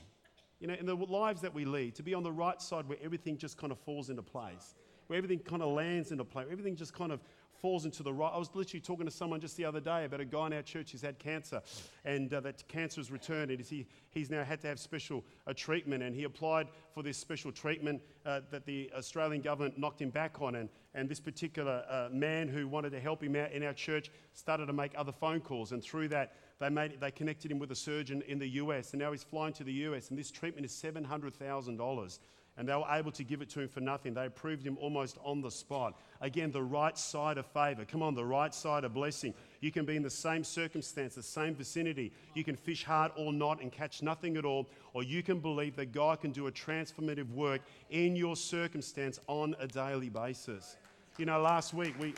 You 0.60 0.67
know, 0.67 0.76
in 0.76 0.86
the 0.86 0.96
lives 0.96 1.41
that 1.41 1.54
we 1.54 1.65
lead, 1.65 1.96
to 1.96 2.04
be 2.04 2.13
on 2.13 2.24
the 2.24 2.32
right 2.32 2.62
side 2.62 2.88
where 2.88 2.98
everything 3.04 3.38
just 3.38 3.58
kind 3.58 3.72
of 3.72 3.80
falls 3.80 4.10
into 4.10 4.22
place, 4.22 4.76
where 5.08 5.17
everything 5.17 5.39
kind 5.39 5.62
of 5.62 5.74
lands 5.74 6.12
into 6.12 6.24
place, 6.24 6.48
everything 6.50 6.76
just 6.76 6.93
kind 6.93 7.12
of 7.12 7.19
falls 7.63 7.86
into 7.86 8.04
the 8.04 8.12
right. 8.12 8.30
I 8.34 8.38
was 8.38 8.49
literally 8.54 8.82
talking 8.82 9.06
to 9.06 9.12
someone 9.12 9.39
just 9.39 9.56
the 9.56 9.63
other 9.63 9.80
day 9.80 10.04
about 10.04 10.19
a 10.19 10.26
guy 10.26 10.47
in 10.47 10.54
our 10.54 10.62
church 10.62 10.91
who's 10.91 11.02
had 11.02 11.17
cancer, 11.17 11.62
and 12.04 12.32
uh, 12.34 12.41
that 12.41 12.67
cancer 12.67 12.99
has 12.99 13.10
returned, 13.10 13.52
and 13.52 13.62
he, 13.62 13.88
he's 14.10 14.30
now 14.30 14.43
had 14.43 14.60
to 14.63 14.67
have 14.67 14.78
special 14.78 15.23
uh, 15.47 15.54
treatment, 15.56 16.04
and 16.04 16.13
he 16.13 16.26
applied 16.26 16.67
for 16.93 17.04
this 17.04 17.17
special 17.17 17.54
treatment 17.54 18.02
uh, 18.26 18.41
that 18.52 18.65
the 18.65 18.91
Australian 18.97 19.41
government 19.41 19.80
knocked 19.80 20.02
him 20.02 20.10
back 20.10 20.41
on, 20.41 20.56
and, 20.56 20.67
and 20.93 21.08
this 21.08 21.21
particular 21.21 21.86
uh, 21.89 22.10
man 22.12 22.49
who 22.49 22.67
wanted 22.67 22.89
to 22.89 22.99
help 22.99 23.23
him 23.23 23.34
out 23.38 23.54
in 23.54 23.63
our 23.63 23.71
church 23.71 24.12
started 24.34 24.65
to 24.65 24.73
make 24.73 24.91
other 24.97 25.13
phone 25.13 25.39
calls, 25.39 25.71
and 25.71 25.82
through 25.82 26.10
that, 26.10 26.36
they, 26.60 26.67
made, 26.67 26.99
they 26.99 27.12
connected 27.12 27.49
him 27.49 27.60
with 27.60 27.71
a 27.71 27.76
surgeon 27.76 28.21
in 28.28 28.39
the 28.39 28.49
US, 28.49 28.91
and 28.91 29.02
now 29.02 29.13
he's 29.13 29.23
flying 29.23 29.54
to 29.54 29.63
the 29.63 29.73
US, 29.88 30.10
and 30.10 30.19
this 30.19 30.32
treatment 30.32 30.65
is 30.65 30.73
$700,000 30.73 32.19
and 32.58 32.68
they 32.68 32.76
were 32.76 32.88
able 32.89 33.12
to 33.12 33.24
give 33.24 33.42
it 33.42 33.50
to 33.50 33.62
him 33.62 33.68
for 33.68 33.80
nothing. 33.80 34.13
They 34.13 34.28
approved 34.28 34.63
him 34.63 34.78
almost 34.80 35.18
on 35.24 35.42
the 35.42 35.50
spot. 35.50 36.00
Again, 36.22 36.52
the 36.52 36.62
right 36.62 36.98
side 36.98 37.38
of 37.38 37.46
favor. 37.48 37.84
Come 37.84 38.04
on, 38.04 38.13
the 38.13 38.26
right 38.26 38.54
side 38.54 38.84
of 38.84 38.94
blessing. 38.94 39.34
You 39.60 39.72
can 39.72 39.86
be 39.86 39.96
in 39.96 40.04
the 40.04 40.10
same 40.10 40.44
circumstance, 40.44 41.16
the 41.16 41.24
same 41.24 41.56
vicinity. 41.56 42.12
You 42.36 42.44
can 42.44 42.56
fish 42.56 42.84
hard 42.84 43.12
or 43.18 43.34
not 43.34 43.62
and 43.62 43.72
catch 43.72 44.04
nothing 44.04 44.38
at 44.38 44.46
all, 44.46 44.68
or 44.94 45.04
you 45.04 45.24
can 45.24 45.39
believe 45.39 45.76
that 45.78 45.92
God 45.92 46.22
can 46.22 46.32
do 46.32 46.48
a 46.48 46.52
transformative 46.52 47.32
work 47.32 47.62
in 47.89 48.16
your 48.16 48.36
circumstance 48.36 49.20
on 49.28 49.56
a 49.60 49.68
daily 49.68 50.10
basis. 50.10 50.78
You 51.18 51.26
know, 51.26 51.42
last 51.42 51.74
week 51.74 51.96
we 52.00 52.13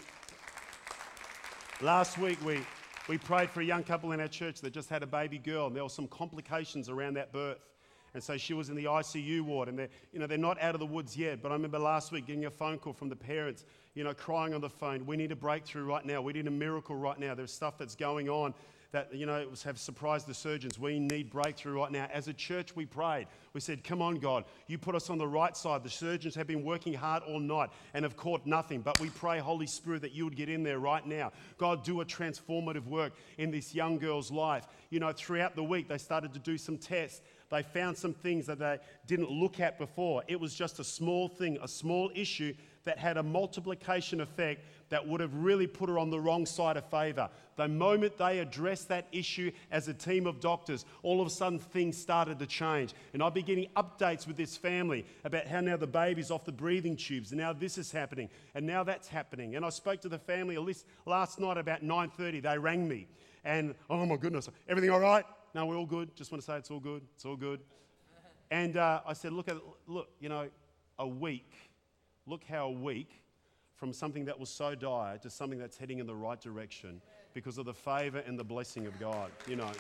last 1.82 2.18
week 2.18 2.44
we 2.46 2.62
we 3.08 3.18
prayed 3.18 3.50
for 3.50 3.62
a 3.62 3.66
young 3.66 3.84
couple 3.84 4.12
in 4.12 4.20
our 4.20 4.28
church 4.28 4.62
that 4.62 4.74
just 4.74 4.90
had 4.90 5.04
a 5.04 5.08
baby 5.08 5.38
girl, 5.38 5.68
and 5.68 5.76
there 5.76 5.84
were 5.84 5.90
some 5.90 6.08
complications 6.08 6.90
around 6.90 7.14
that 7.16 7.32
birth. 7.32 7.60
And 8.16 8.24
so 8.24 8.38
she 8.38 8.54
was 8.54 8.70
in 8.70 8.76
the 8.78 8.86
ICU 8.86 9.42
ward, 9.42 9.68
and 9.68 9.78
they're, 9.78 9.90
you 10.14 10.20
know, 10.20 10.26
they're 10.26 10.38
not 10.38 10.60
out 10.62 10.74
of 10.74 10.80
the 10.80 10.86
woods 10.86 11.18
yet. 11.18 11.42
But 11.42 11.52
I 11.52 11.56
remember 11.56 11.78
last 11.78 12.14
week 12.14 12.28
getting 12.28 12.46
a 12.46 12.50
phone 12.50 12.80
call 12.80 12.94
from 12.94 13.10
the 13.10 13.16
parents, 13.16 13.66
you 13.94 14.06
know, 14.06 14.14
crying 14.14 14.54
on 14.54 14.62
the 14.62 14.70
phone, 14.70 15.06
We 15.06 15.18
need 15.18 15.34
a 15.34 15.36
breakthrough 15.36 15.84
right 15.84 16.06
now. 16.06 16.22
We 16.22 16.32
need 16.32 16.48
a 16.48 16.52
miracle 16.52 16.96
right 16.96 17.20
now. 17.20 17.36
There's 17.36 17.52
stuff 17.52 17.78
that's 17.78 17.94
going 17.94 18.30
on 18.30 18.54
that, 18.94 19.14
you 19.14 19.26
know, 19.26 19.50
have 19.66 19.78
surprised 19.78 20.28
the 20.28 20.34
surgeons. 20.34 20.80
We 20.80 20.98
need 20.98 21.30
breakthrough 21.30 21.74
right 21.74 21.92
now. 21.92 22.08
As 22.14 22.30
a 22.30 22.34
church, 22.34 22.74
we 22.74 22.86
prayed. 22.86 23.28
We 23.52 23.60
said, 23.60 23.84
Come 23.84 24.02
on, 24.02 24.16
God, 24.16 24.46
you 24.68 24.78
put 24.78 24.96
us 24.96 25.10
on 25.10 25.18
the 25.18 25.28
right 25.28 25.58
side. 25.58 25.84
The 25.84 25.90
surgeons 25.90 26.36
have 26.36 26.48
been 26.48 26.64
working 26.64 26.94
hard 26.94 27.22
all 27.24 27.42
night 27.42 27.70
and 27.94 28.06
have 28.06 28.16
caught 28.16 28.46
nothing. 28.46 28.80
But 28.80 28.98
we 29.02 29.10
pray, 29.10 29.40
Holy 29.40 29.68
Spirit, 29.68 30.02
that 30.04 30.14
you 30.14 30.24
would 30.24 30.38
get 30.38 30.48
in 30.48 30.64
there 30.64 30.80
right 30.80 31.06
now. 31.06 31.34
God, 31.58 31.84
do 31.84 32.00
a 32.00 32.06
transformative 32.06 32.86
work 32.86 33.12
in 33.38 33.52
this 33.52 33.76
young 33.76 33.98
girl's 33.98 34.32
life. 34.32 34.66
You 34.90 35.02
know, 35.02 35.12
throughout 35.12 35.58
the 35.58 35.64
week, 35.64 35.90
they 35.90 35.98
started 35.98 36.34
to 36.34 36.40
do 36.40 36.58
some 36.58 36.78
tests 36.78 37.20
they 37.50 37.64
found 37.64 37.98
some 37.98 38.14
things 38.14 38.46
that 38.48 38.60
they 38.60 38.80
didn't 39.08 39.30
look 39.30 39.60
at 39.60 39.78
before. 39.78 40.24
It 40.28 40.40
was 40.40 40.56
just 40.56 40.80
a 40.80 40.84
small 40.84 41.28
thing, 41.28 41.58
a 41.62 41.68
small 41.68 42.12
issue 42.16 42.54
that 42.86 42.98
had 43.00 43.18
a 43.18 43.24
multiplication 43.24 44.22
effect 44.22 44.62
that 44.90 45.08
would 45.08 45.20
have 45.20 45.34
really 45.34 45.66
put 45.66 45.90
her 45.90 45.98
on 45.98 46.12
the 46.12 46.20
wrong 46.20 46.46
side 46.46 46.78
of 46.78 46.86
favor. 46.86 47.28
The 47.56 47.68
moment 47.68 48.18
they 48.18 48.40
addressed 48.40 48.90
that 48.90 49.08
issue 49.12 49.52
as 49.72 49.88
a 49.88 49.94
team 49.94 50.28
of 50.28 50.40
doctors, 50.40 50.86
all 51.02 51.20
of 51.20 51.28
a 51.28 51.30
sudden 51.32 51.58
things 51.58 51.98
started 51.98 52.38
to 52.40 52.46
change. 52.46 52.94
And 53.14 53.24
I've 53.24 53.34
been 53.34 53.46
getting 53.46 53.70
updates 53.76 54.28
with 54.28 54.38
this 54.38 54.56
family 54.56 55.06
about 55.24 55.48
how 55.48 55.62
now 55.62 55.78
the 55.78 55.88
baby's 55.88 56.30
off 56.30 56.46
the 56.46 56.52
breathing 56.52 56.96
tubes, 56.96 57.32
and 57.32 57.40
now 57.40 57.54
this 57.54 57.78
is 57.80 57.92
happening, 57.92 58.30
and 58.54 58.66
now 58.66 58.84
that's 58.84 59.08
happening. 59.08 59.56
And 59.56 59.66
I 59.66 59.70
spoke 59.70 60.02
to 60.02 60.10
the 60.10 60.20
family 60.20 60.58
last 61.06 61.40
night 61.40 61.58
about 61.58 61.82
9:30. 61.84 62.42
They 62.42 62.58
rang 62.60 62.88
me, 62.88 63.08
and 63.44 63.74
oh 63.90 64.06
my 64.06 64.18
goodness, 64.18 64.48
everything 64.70 64.92
all 64.92 65.00
right? 65.00 65.26
No, 65.56 65.66
we're 65.66 65.78
all 65.78 65.86
good. 65.86 66.14
Just 66.18 66.34
want 66.34 66.42
to 66.42 66.46
say 66.46 66.58
it's 66.58 66.70
all 66.70 66.82
good. 66.82 67.02
It's 67.16 67.24
all 67.24 67.38
good. 67.38 67.62
And 68.52 68.76
uh, 68.76 69.00
I 69.08 69.14
said, 69.14 69.32
look 69.32 69.48
at 69.48 69.56
look, 69.88 70.10
you 70.20 70.28
know, 70.28 70.50
a 71.00 71.08
week. 71.08 71.50
Look 72.28 72.44
how 72.44 72.68
a 72.68 72.72
week 72.72 73.24
from 73.74 73.94
something 73.94 74.26
that 74.26 74.38
was 74.38 74.50
so 74.50 74.76
dire 74.76 75.18
to 75.20 75.30
something 75.30 75.58
that's 75.58 75.78
heading 75.78 76.00
in 76.00 76.08
the 76.08 76.14
right 76.14 76.42
direction 76.42 77.00
because 77.34 77.58
of 77.58 77.64
the 77.64 77.74
favor 77.74 78.18
and 78.28 78.38
the 78.38 78.44
blessing 78.44 78.86
of 78.86 79.00
God. 79.00 79.32
You 79.48 79.56
know. 79.56 79.72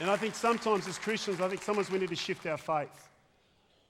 And 0.00 0.10
I 0.10 0.16
think 0.16 0.34
sometimes 0.34 0.88
as 0.88 0.98
Christians, 0.98 1.40
I 1.40 1.48
think 1.48 1.62
sometimes 1.62 1.92
we 1.92 2.00
need 2.00 2.08
to 2.08 2.16
shift 2.16 2.44
our 2.44 2.58
faith. 2.58 3.07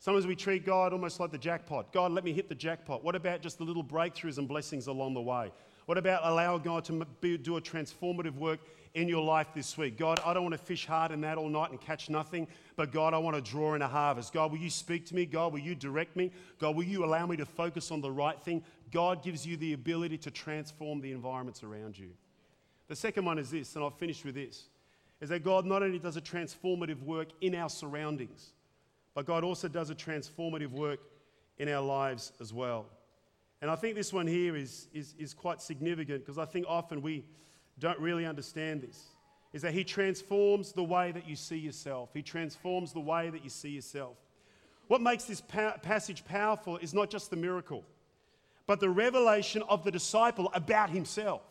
Sometimes 0.00 0.26
we 0.26 0.36
treat 0.36 0.64
God 0.64 0.92
almost 0.92 1.18
like 1.18 1.32
the 1.32 1.38
jackpot. 1.38 1.92
God, 1.92 2.12
let 2.12 2.22
me 2.22 2.32
hit 2.32 2.48
the 2.48 2.54
jackpot. 2.54 3.02
What 3.02 3.16
about 3.16 3.42
just 3.42 3.58
the 3.58 3.64
little 3.64 3.82
breakthroughs 3.82 4.38
and 4.38 4.46
blessings 4.46 4.86
along 4.86 5.14
the 5.14 5.20
way? 5.20 5.50
What 5.86 5.98
about 5.98 6.20
allow 6.24 6.58
God 6.58 6.84
to 6.84 7.38
do 7.38 7.56
a 7.56 7.60
transformative 7.60 8.36
work 8.36 8.60
in 8.94 9.08
your 9.08 9.24
life 9.24 9.48
this 9.54 9.76
week? 9.76 9.96
God, 9.96 10.20
I 10.24 10.34
don't 10.34 10.44
want 10.44 10.52
to 10.52 10.58
fish 10.58 10.86
hard 10.86 11.10
in 11.10 11.22
that 11.22 11.36
all 11.36 11.48
night 11.48 11.70
and 11.70 11.80
catch 11.80 12.10
nothing, 12.10 12.46
but 12.76 12.92
God, 12.92 13.12
I 13.12 13.18
want 13.18 13.36
to 13.36 13.50
draw 13.50 13.74
in 13.74 13.82
a 13.82 13.88
harvest. 13.88 14.32
God, 14.32 14.52
will 14.52 14.58
you 14.58 14.70
speak 14.70 15.06
to 15.06 15.14
me? 15.14 15.26
God, 15.26 15.52
will 15.52 15.60
you 15.60 15.74
direct 15.74 16.14
me? 16.14 16.30
God, 16.60 16.76
will 16.76 16.84
you 16.84 17.04
allow 17.04 17.26
me 17.26 17.36
to 17.36 17.46
focus 17.46 17.90
on 17.90 18.00
the 18.00 18.10
right 18.10 18.40
thing? 18.40 18.62
God 18.92 19.24
gives 19.24 19.46
you 19.46 19.56
the 19.56 19.72
ability 19.72 20.18
to 20.18 20.30
transform 20.30 21.00
the 21.00 21.10
environments 21.10 21.64
around 21.64 21.98
you. 21.98 22.10
The 22.86 22.96
second 22.96 23.24
one 23.24 23.38
is 23.38 23.50
this, 23.50 23.74
and 23.74 23.82
I'll 23.82 23.90
finish 23.90 24.24
with 24.24 24.34
this, 24.34 24.68
is 25.20 25.30
that 25.30 25.42
God 25.42 25.66
not 25.66 25.82
only 25.82 25.98
does 25.98 26.16
a 26.16 26.20
transformative 26.20 27.02
work 27.02 27.28
in 27.40 27.54
our 27.54 27.68
surroundings, 27.68 28.52
but 29.18 29.26
God 29.26 29.42
also 29.42 29.66
does 29.66 29.90
a 29.90 29.96
transformative 29.96 30.70
work 30.70 31.00
in 31.58 31.68
our 31.68 31.84
lives 31.84 32.30
as 32.40 32.52
well. 32.52 32.86
And 33.60 33.68
I 33.68 33.74
think 33.74 33.96
this 33.96 34.12
one 34.12 34.28
here 34.28 34.54
is, 34.54 34.86
is, 34.94 35.16
is 35.18 35.34
quite 35.34 35.60
significant 35.60 36.20
because 36.20 36.38
I 36.38 36.44
think 36.44 36.66
often 36.68 37.02
we 37.02 37.24
don't 37.80 37.98
really 37.98 38.24
understand 38.26 38.80
this. 38.80 39.06
Is 39.52 39.62
that 39.62 39.74
He 39.74 39.82
transforms 39.82 40.70
the 40.70 40.84
way 40.84 41.10
that 41.10 41.28
you 41.28 41.34
see 41.34 41.58
yourself, 41.58 42.10
He 42.14 42.22
transforms 42.22 42.92
the 42.92 43.00
way 43.00 43.28
that 43.28 43.42
you 43.42 43.50
see 43.50 43.70
yourself. 43.70 44.16
What 44.86 45.00
makes 45.00 45.24
this 45.24 45.40
pa- 45.40 45.78
passage 45.82 46.24
powerful 46.24 46.76
is 46.76 46.94
not 46.94 47.10
just 47.10 47.28
the 47.28 47.36
miracle, 47.36 47.84
but 48.68 48.78
the 48.78 48.88
revelation 48.88 49.64
of 49.68 49.82
the 49.82 49.90
disciple 49.90 50.48
about 50.54 50.90
himself. 50.90 51.42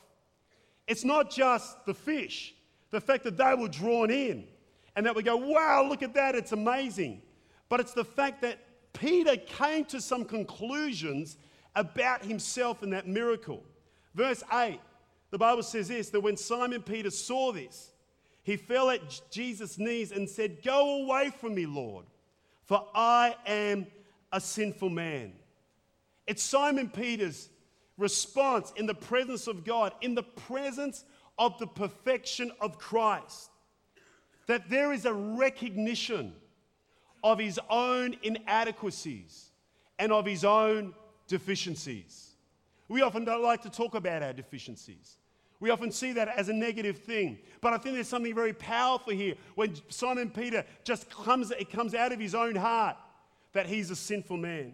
It's 0.88 1.04
not 1.04 1.30
just 1.30 1.86
the 1.86 1.94
fish, 1.94 2.56
the 2.92 3.02
fact 3.02 3.26
that 3.26 3.36
they 3.36 3.56
were 3.56 3.68
drawn 3.68 4.10
in 4.10 4.48
and 4.96 5.06
that 5.06 5.18
we 5.18 5.22
go, 5.22 5.36
wow, 5.36 5.86
look 5.86 6.02
at 6.02 6.14
that, 6.14 6.34
it's 6.34 6.54
amazing. 6.54 7.24
But 7.70 7.80
it's 7.80 7.94
the 7.94 8.06
fact 8.06 8.42
that 8.42 8.60
Peter 8.94 9.38
came 9.38 9.86
to 9.86 10.02
some 10.02 10.26
conclusions 10.26 11.38
about 11.76 12.24
himself 12.24 12.84
in 12.84 12.90
that 12.92 13.08
miracle. 13.08 13.64
Verse 14.16 14.44
8, 14.52 14.80
the 15.30 15.38
Bible 15.38 15.64
says 15.64 15.90
this 15.90 16.10
that 16.10 16.22
when 16.22 16.38
Simon 16.38 16.82
Peter 16.82 17.12
saw 17.12 17.52
this, 17.52 17.92
he 18.44 18.56
fell 18.56 18.90
at 18.90 19.22
Jesus' 19.30 19.78
knees 19.78 20.12
and 20.12 20.30
said, 20.30 20.64
Go 20.64 21.04
away 21.04 21.32
from 21.40 21.54
me, 21.54 21.66
Lord, 21.66 22.06
for 22.64 22.88
I 22.96 23.36
am 23.46 23.88
a 24.32 24.40
sinful 24.40 24.90
man. 24.90 25.34
It's 26.26 26.44
Simon 26.44 26.90
Peter's 26.90 27.50
response 27.98 28.74
in 28.76 28.86
the 28.86 28.94
presence 28.94 29.48
of 29.48 29.66
God, 29.66 29.94
in 30.02 30.16
the 30.16 30.24
presence 30.24 31.04
of 31.38 31.58
the 31.60 31.68
perfection 31.68 32.52
of 32.62 32.78
Christ, 32.78 33.50
that 34.48 34.70
there 34.70 34.94
is 34.94 35.06
a 35.06 35.14
recognition 35.14 36.34
of 37.28 37.40
his 37.40 37.60
own 37.70 38.16
inadequacies 38.24 39.52
and 40.00 40.14
of 40.14 40.26
his 40.26 40.46
own 40.46 40.94
deficiencies. 41.28 42.36
We 42.88 43.02
often 43.02 43.26
don't 43.26 43.44
like 43.44 43.62
to 43.64 43.70
talk 43.70 43.96
about 43.96 44.24
our 44.24 44.32
deficiencies. 44.32 45.18
We 45.60 45.70
often 45.70 45.92
see 45.92 46.14
that 46.14 46.30
as 46.30 46.48
a 46.48 46.54
negative 46.54 47.00
thing. 47.00 47.40
But 47.60 47.74
I 47.74 47.80
think 47.80 47.96
there's 47.96 48.08
something 48.08 48.34
very 48.34 48.54
powerful 48.54 49.12
here 49.12 49.36
when 49.56 49.76
Simon 49.90 50.30
Peter 50.30 50.64
just 50.86 51.10
comes, 51.10 51.52
it 51.52 51.70
comes 51.70 51.94
out 51.94 52.14
of 52.14 52.20
his 52.20 52.34
own 52.34 52.56
heart 52.56 52.96
that 53.52 53.66
he's 53.66 53.92
a 53.92 53.96
sinful 53.96 54.38
man. 54.38 54.74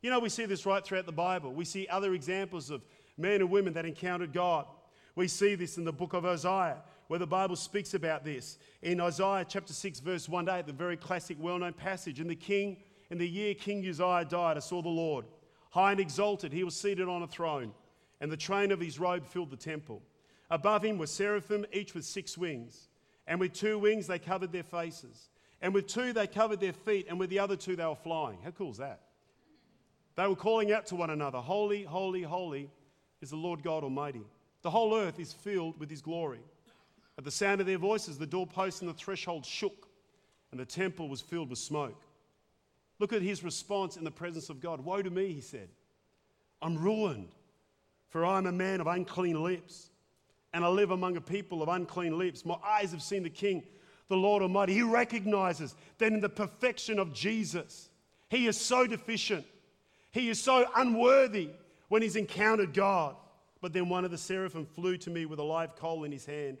You 0.00 0.10
know, 0.10 0.18
we 0.18 0.28
see 0.28 0.46
this 0.46 0.66
right 0.66 0.84
throughout 0.84 1.06
the 1.06 1.12
Bible. 1.12 1.52
We 1.52 1.64
see 1.64 1.86
other 1.86 2.14
examples 2.14 2.70
of 2.70 2.82
men 3.16 3.42
and 3.42 3.48
women 3.50 3.74
that 3.74 3.86
encountered 3.86 4.32
God. 4.32 4.66
We 5.14 5.28
see 5.28 5.54
this 5.54 5.78
in 5.78 5.84
the 5.84 5.92
book 5.92 6.14
of 6.14 6.26
Isaiah, 6.26 6.78
where 7.08 7.18
the 7.18 7.26
Bible 7.26 7.56
speaks 7.56 7.94
about 7.94 8.24
this. 8.24 8.58
In 8.82 9.00
Isaiah 9.00 9.44
chapter 9.48 9.72
6, 9.72 10.00
verse 10.00 10.28
1 10.28 10.46
to 10.46 10.56
8, 10.56 10.66
the 10.66 10.72
very 10.72 10.96
classic, 10.96 11.36
well 11.40 11.58
known 11.58 11.72
passage. 11.72 12.20
In 12.20 12.28
the 12.28 12.34
king, 12.34 12.78
in 13.10 13.18
the 13.18 13.28
year 13.28 13.54
King 13.54 13.86
Uzziah 13.86 14.26
died, 14.28 14.56
I 14.56 14.60
saw 14.60 14.82
the 14.82 14.88
Lord 14.88 15.26
High 15.72 15.92
and 15.92 16.00
exalted, 16.00 16.52
he 16.52 16.64
was 16.64 16.76
seated 16.76 17.08
on 17.08 17.22
a 17.22 17.26
throne, 17.26 17.72
and 18.20 18.30
the 18.30 18.36
train 18.36 18.72
of 18.72 18.80
his 18.80 19.00
robe 19.00 19.26
filled 19.26 19.50
the 19.50 19.56
temple. 19.56 20.02
Above 20.50 20.84
him 20.84 20.98
were 20.98 21.06
seraphim, 21.06 21.64
each 21.72 21.94
with 21.94 22.04
six 22.04 22.36
wings. 22.36 22.88
And 23.26 23.40
with 23.40 23.54
two 23.54 23.78
wings 23.78 24.06
they 24.06 24.18
covered 24.18 24.52
their 24.52 24.64
faces. 24.64 25.30
And 25.62 25.72
with 25.72 25.86
two 25.86 26.12
they 26.12 26.26
covered 26.26 26.60
their 26.60 26.74
feet, 26.74 27.06
and 27.08 27.18
with 27.18 27.30
the 27.30 27.38
other 27.38 27.56
two 27.56 27.74
they 27.74 27.86
were 27.86 27.94
flying. 27.94 28.36
How 28.44 28.50
cool 28.50 28.72
is 28.72 28.76
that? 28.76 29.00
They 30.14 30.26
were 30.26 30.36
calling 30.36 30.72
out 30.72 30.84
to 30.88 30.94
one 30.94 31.08
another 31.08 31.38
Holy, 31.38 31.84
holy, 31.84 32.22
holy 32.22 32.68
is 33.22 33.30
the 33.30 33.36
Lord 33.36 33.62
God 33.62 33.82
Almighty. 33.82 34.26
The 34.60 34.70
whole 34.70 34.94
earth 34.94 35.18
is 35.18 35.32
filled 35.32 35.80
with 35.80 35.88
his 35.88 36.02
glory. 36.02 36.40
At 37.22 37.26
the 37.26 37.30
sound 37.30 37.60
of 37.60 37.68
their 37.68 37.78
voices, 37.78 38.18
the 38.18 38.26
doorposts 38.26 38.80
and 38.80 38.90
the 38.90 38.94
threshold 38.94 39.46
shook, 39.46 39.86
and 40.50 40.58
the 40.58 40.64
temple 40.64 41.08
was 41.08 41.20
filled 41.20 41.50
with 41.50 41.60
smoke. 41.60 42.02
Look 42.98 43.12
at 43.12 43.22
his 43.22 43.44
response 43.44 43.96
in 43.96 44.02
the 44.02 44.10
presence 44.10 44.50
of 44.50 44.60
God. 44.60 44.80
Woe 44.80 45.02
to 45.02 45.08
me, 45.08 45.32
he 45.32 45.40
said. 45.40 45.68
I'm 46.60 46.76
ruined, 46.76 47.28
for 48.08 48.26
I'm 48.26 48.46
a 48.46 48.50
man 48.50 48.80
of 48.80 48.88
unclean 48.88 49.40
lips, 49.40 49.90
and 50.52 50.64
I 50.64 50.68
live 50.68 50.90
among 50.90 51.16
a 51.16 51.20
people 51.20 51.62
of 51.62 51.68
unclean 51.68 52.18
lips. 52.18 52.44
My 52.44 52.56
eyes 52.66 52.90
have 52.90 53.02
seen 53.04 53.22
the 53.22 53.30
King, 53.30 53.62
the 54.08 54.16
Lord 54.16 54.42
Almighty. 54.42 54.74
He 54.74 54.82
recognizes 54.82 55.76
that 55.98 56.12
in 56.12 56.18
the 56.18 56.28
perfection 56.28 56.98
of 56.98 57.12
Jesus, 57.12 57.88
he 58.30 58.48
is 58.48 58.56
so 58.56 58.84
deficient, 58.84 59.46
he 60.10 60.28
is 60.28 60.40
so 60.40 60.68
unworthy. 60.74 61.50
when 61.86 62.02
he's 62.02 62.16
encountered 62.16 62.74
God. 62.74 63.14
But 63.60 63.72
then 63.72 63.88
one 63.88 64.04
of 64.04 64.10
the 64.10 64.18
seraphim 64.18 64.66
flew 64.66 64.96
to 64.96 65.10
me 65.10 65.24
with 65.24 65.38
a 65.38 65.44
live 65.44 65.76
coal 65.76 66.02
in 66.02 66.10
his 66.10 66.26
hand, 66.26 66.58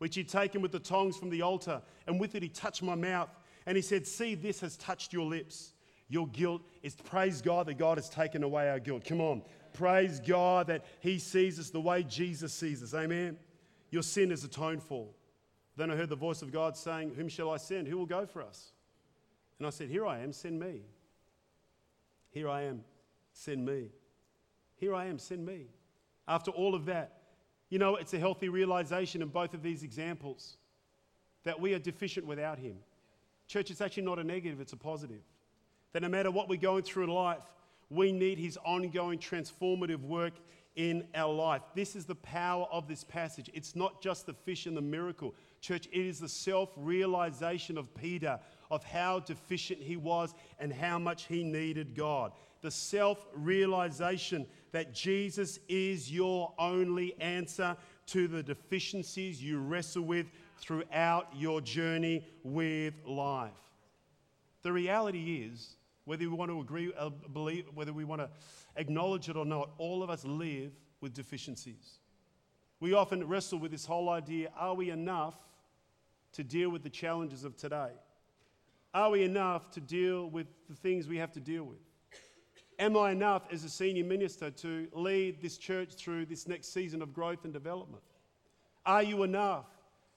which 0.00 0.14
he'd 0.14 0.28
taken 0.28 0.62
with 0.62 0.72
the 0.72 0.78
tongs 0.78 1.16
from 1.16 1.28
the 1.28 1.42
altar, 1.42 1.80
and 2.06 2.18
with 2.18 2.34
it 2.34 2.42
he 2.42 2.48
touched 2.48 2.82
my 2.82 2.94
mouth. 2.94 3.30
And 3.66 3.76
he 3.76 3.82
said, 3.82 4.06
See, 4.06 4.34
this 4.34 4.60
has 4.60 4.76
touched 4.78 5.12
your 5.12 5.26
lips. 5.26 5.74
Your 6.08 6.26
guilt 6.28 6.62
is 6.82 6.94
praise 6.96 7.40
God 7.40 7.66
that 7.66 7.78
God 7.78 7.98
has 7.98 8.08
taken 8.08 8.42
away 8.42 8.68
our 8.68 8.80
guilt. 8.80 9.04
Come 9.04 9.20
on. 9.20 9.42
Praise 9.72 10.18
God 10.18 10.66
that 10.66 10.84
He 10.98 11.18
sees 11.18 11.60
us 11.60 11.70
the 11.70 11.80
way 11.80 12.02
Jesus 12.02 12.52
sees 12.52 12.82
us. 12.82 12.94
Amen. 12.94 13.36
Your 13.90 14.02
sin 14.02 14.32
is 14.32 14.42
atoned 14.42 14.82
for. 14.82 15.06
Then 15.76 15.90
I 15.90 15.96
heard 15.96 16.08
the 16.08 16.16
voice 16.16 16.42
of 16.42 16.50
God 16.50 16.76
saying, 16.76 17.14
Whom 17.14 17.28
shall 17.28 17.50
I 17.50 17.58
send? 17.58 17.86
Who 17.86 17.96
will 17.96 18.06
go 18.06 18.26
for 18.26 18.42
us? 18.42 18.72
And 19.58 19.66
I 19.66 19.70
said, 19.70 19.88
Here 19.88 20.06
I 20.06 20.20
am, 20.20 20.32
send 20.32 20.58
me. 20.58 20.82
Here 22.30 22.48
I 22.48 22.62
am, 22.62 22.82
send 23.32 23.64
me. 23.64 23.90
Here 24.76 24.94
I 24.94 25.06
am, 25.06 25.18
send 25.18 25.46
me. 25.46 25.66
After 26.26 26.50
all 26.50 26.74
of 26.74 26.86
that, 26.86 27.19
you 27.70 27.78
know, 27.78 27.96
it's 27.96 28.12
a 28.12 28.18
healthy 28.18 28.48
realization 28.48 29.22
in 29.22 29.28
both 29.28 29.54
of 29.54 29.62
these 29.62 29.82
examples 29.82 30.56
that 31.44 31.58
we 31.58 31.72
are 31.72 31.78
deficient 31.78 32.26
without 32.26 32.58
Him. 32.58 32.76
Church, 33.46 33.70
it's 33.70 33.80
actually 33.80 34.02
not 34.02 34.18
a 34.18 34.24
negative, 34.24 34.60
it's 34.60 34.72
a 34.72 34.76
positive. 34.76 35.22
That 35.92 36.02
no 36.02 36.08
matter 36.08 36.30
what 36.30 36.48
we're 36.48 36.60
going 36.60 36.82
through 36.82 37.04
in 37.04 37.10
life, 37.10 37.42
we 37.88 38.12
need 38.12 38.38
His 38.38 38.58
ongoing 38.64 39.18
transformative 39.18 40.02
work 40.02 40.34
in 40.76 41.06
our 41.14 41.32
life. 41.32 41.62
This 41.74 41.96
is 41.96 42.04
the 42.04 42.14
power 42.14 42.66
of 42.70 42.88
this 42.88 43.04
passage. 43.04 43.50
It's 43.54 43.74
not 43.74 44.00
just 44.02 44.26
the 44.26 44.34
fish 44.34 44.66
and 44.66 44.76
the 44.76 44.82
miracle. 44.82 45.34
Church, 45.60 45.86
it 45.92 46.06
is 46.06 46.20
the 46.20 46.28
self 46.28 46.70
realization 46.76 47.78
of 47.78 47.92
Peter 47.94 48.38
of 48.70 48.84
how 48.84 49.18
deficient 49.20 49.80
he 49.80 49.96
was 49.96 50.34
and 50.58 50.72
how 50.72 50.98
much 50.98 51.24
he 51.24 51.42
needed 51.42 51.94
God. 51.94 52.32
The 52.62 52.70
self 52.70 53.26
realization 53.34 54.46
that 54.72 54.94
Jesus 54.94 55.58
is 55.68 56.10
your 56.10 56.52
only 56.58 57.14
answer 57.20 57.76
to 58.06 58.28
the 58.28 58.42
deficiencies 58.42 59.42
you 59.42 59.58
wrestle 59.58 60.02
with 60.02 60.26
throughout 60.58 61.28
your 61.34 61.60
journey 61.60 62.26
with 62.42 62.94
life. 63.06 63.52
The 64.62 64.72
reality 64.72 65.48
is, 65.48 65.76
whether 66.04 66.22
we 66.22 66.34
want 66.34 66.50
to 66.50 66.60
agree, 66.60 66.92
uh, 66.98 67.10
believe, 67.32 67.66
whether 67.74 67.92
we 67.92 68.04
want 68.04 68.20
to 68.20 68.28
acknowledge 68.76 69.28
it 69.28 69.36
or 69.36 69.44
not, 69.44 69.70
all 69.78 70.02
of 70.02 70.10
us 70.10 70.24
live 70.24 70.72
with 71.00 71.14
deficiencies. 71.14 71.98
We 72.80 72.94
often 72.94 73.26
wrestle 73.26 73.58
with 73.58 73.70
this 73.70 73.86
whole 73.86 74.08
idea 74.08 74.50
are 74.58 74.74
we 74.74 74.90
enough 74.90 75.34
to 76.32 76.44
deal 76.44 76.70
with 76.70 76.82
the 76.82 76.90
challenges 76.90 77.44
of 77.44 77.56
today? 77.56 77.90
Are 78.92 79.10
we 79.10 79.22
enough 79.22 79.70
to 79.72 79.80
deal 79.80 80.28
with 80.28 80.46
the 80.68 80.74
things 80.74 81.06
we 81.06 81.18
have 81.18 81.32
to 81.32 81.40
deal 81.40 81.64
with? 81.64 81.78
Am 82.80 82.96
I 82.96 83.10
enough 83.10 83.42
as 83.52 83.62
a 83.62 83.68
senior 83.68 84.04
minister 84.04 84.50
to 84.50 84.88
lead 84.94 85.42
this 85.42 85.58
church 85.58 85.92
through 85.96 86.24
this 86.24 86.48
next 86.48 86.72
season 86.72 87.02
of 87.02 87.12
growth 87.12 87.44
and 87.44 87.52
development? 87.52 88.02
Are 88.86 89.02
you 89.02 89.22
enough 89.22 89.66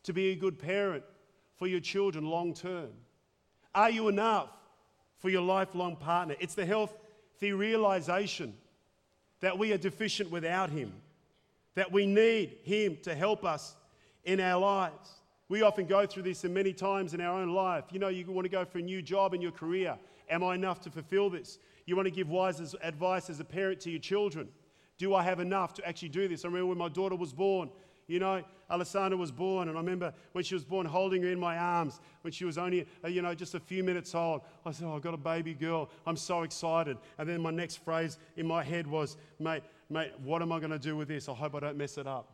to 0.04 0.14
be 0.14 0.32
a 0.32 0.36
good 0.36 0.58
parent 0.58 1.04
for 1.58 1.68
your 1.68 1.82
children 1.82 2.26
long 2.26 2.54
term? 2.54 2.92
Are 3.76 3.90
you 3.90 4.08
enough 4.08 4.48
for 5.20 5.30
your 5.30 5.42
lifelong 5.42 5.98
partner? 5.98 6.36
It's 6.40 6.56
the 6.56 6.66
healthy 6.66 7.52
realization 7.52 8.54
that 9.42 9.58
we 9.58 9.74
are 9.74 9.78
deficient 9.78 10.32
without 10.32 10.70
Him, 10.70 10.94
that 11.76 11.92
we 11.92 12.06
need 12.06 12.60
Him 12.64 12.98
to 13.04 13.14
help 13.14 13.44
us 13.44 13.76
in 14.24 14.40
our 14.40 14.62
lives. 14.62 15.10
We 15.50 15.64
often 15.64 15.86
go 15.86 16.06
through 16.06 16.24
this 16.24 16.46
and 16.46 16.54
many 16.54 16.72
times 16.72 17.14
in 17.14 17.20
our 17.20 17.42
own 17.42 17.50
life. 17.50 17.84
You 17.92 18.00
know, 18.00 18.08
you 18.08 18.26
want 18.32 18.46
to 18.46 18.50
go 18.50 18.64
for 18.64 18.78
a 18.78 18.82
new 18.82 19.02
job 19.02 19.34
in 19.34 19.42
your 19.42 19.52
career. 19.52 19.98
Am 20.30 20.46
I 20.46 20.56
enough 20.56 20.80
to 20.84 20.90
fulfill 20.90 21.30
this? 21.30 21.60
You 21.86 21.96
want 21.96 22.08
to 22.08 22.12
give 22.12 22.30
wise 22.30 22.76
advice 22.82 23.30
as 23.30 23.40
a 23.40 23.44
parent 23.44 23.80
to 23.82 23.90
your 23.90 24.00
children. 24.00 24.50
Do 24.98 25.16
I 25.16 25.24
have 25.24 25.40
enough 25.40 25.74
to 25.76 25.88
actually 25.88 26.10
do 26.10 26.28
this? 26.28 26.46
I 26.46 26.48
remember 26.48 26.68
when 26.68 26.78
my 26.78 26.90
daughter 26.90 27.16
was 27.16 27.34
born, 27.34 27.70
you 28.08 28.20
know, 28.20 28.44
Alessandra 28.70 29.18
was 29.18 29.32
born, 29.32 29.70
and 29.70 29.78
I 29.78 29.82
remember 29.82 30.14
when 30.34 30.44
she 30.44 30.56
was 30.56 30.66
born 30.66 30.86
holding 30.86 31.22
her 31.24 31.30
in 31.30 31.40
my 31.40 31.58
arms 31.58 32.00
when 32.22 32.32
she 32.32 32.44
was 32.44 32.58
only, 32.58 32.86
uh, 33.04 33.08
you 33.08 33.22
know, 33.22 33.34
just 33.34 33.56
a 33.56 33.60
few 33.60 33.84
minutes 33.84 34.14
old. 34.14 34.42
I 34.66 34.72
said, 34.72 34.88
Oh, 34.88 34.96
I've 34.96 35.02
got 35.02 35.14
a 35.14 35.18
baby 35.18 35.54
girl. 35.54 35.90
I'm 36.06 36.18
so 36.18 36.44
excited. 36.44 36.98
And 37.18 37.28
then 37.30 37.42
my 37.42 37.52
next 37.52 37.78
phrase 37.78 38.18
in 38.36 38.46
my 38.46 38.64
head 38.64 38.88
was, 38.88 39.18
Mate, 39.40 39.64
mate, 39.90 40.12
what 40.24 40.42
am 40.42 40.52
I 40.52 40.60
going 40.60 40.72
to 40.72 40.80
do 40.80 40.98
with 40.98 41.08
this? 41.08 41.30
I 41.30 41.34
hope 41.34 41.56
I 41.56 41.60
don't 41.60 41.78
mess 41.78 41.98
it 41.98 42.08
up. 42.08 42.30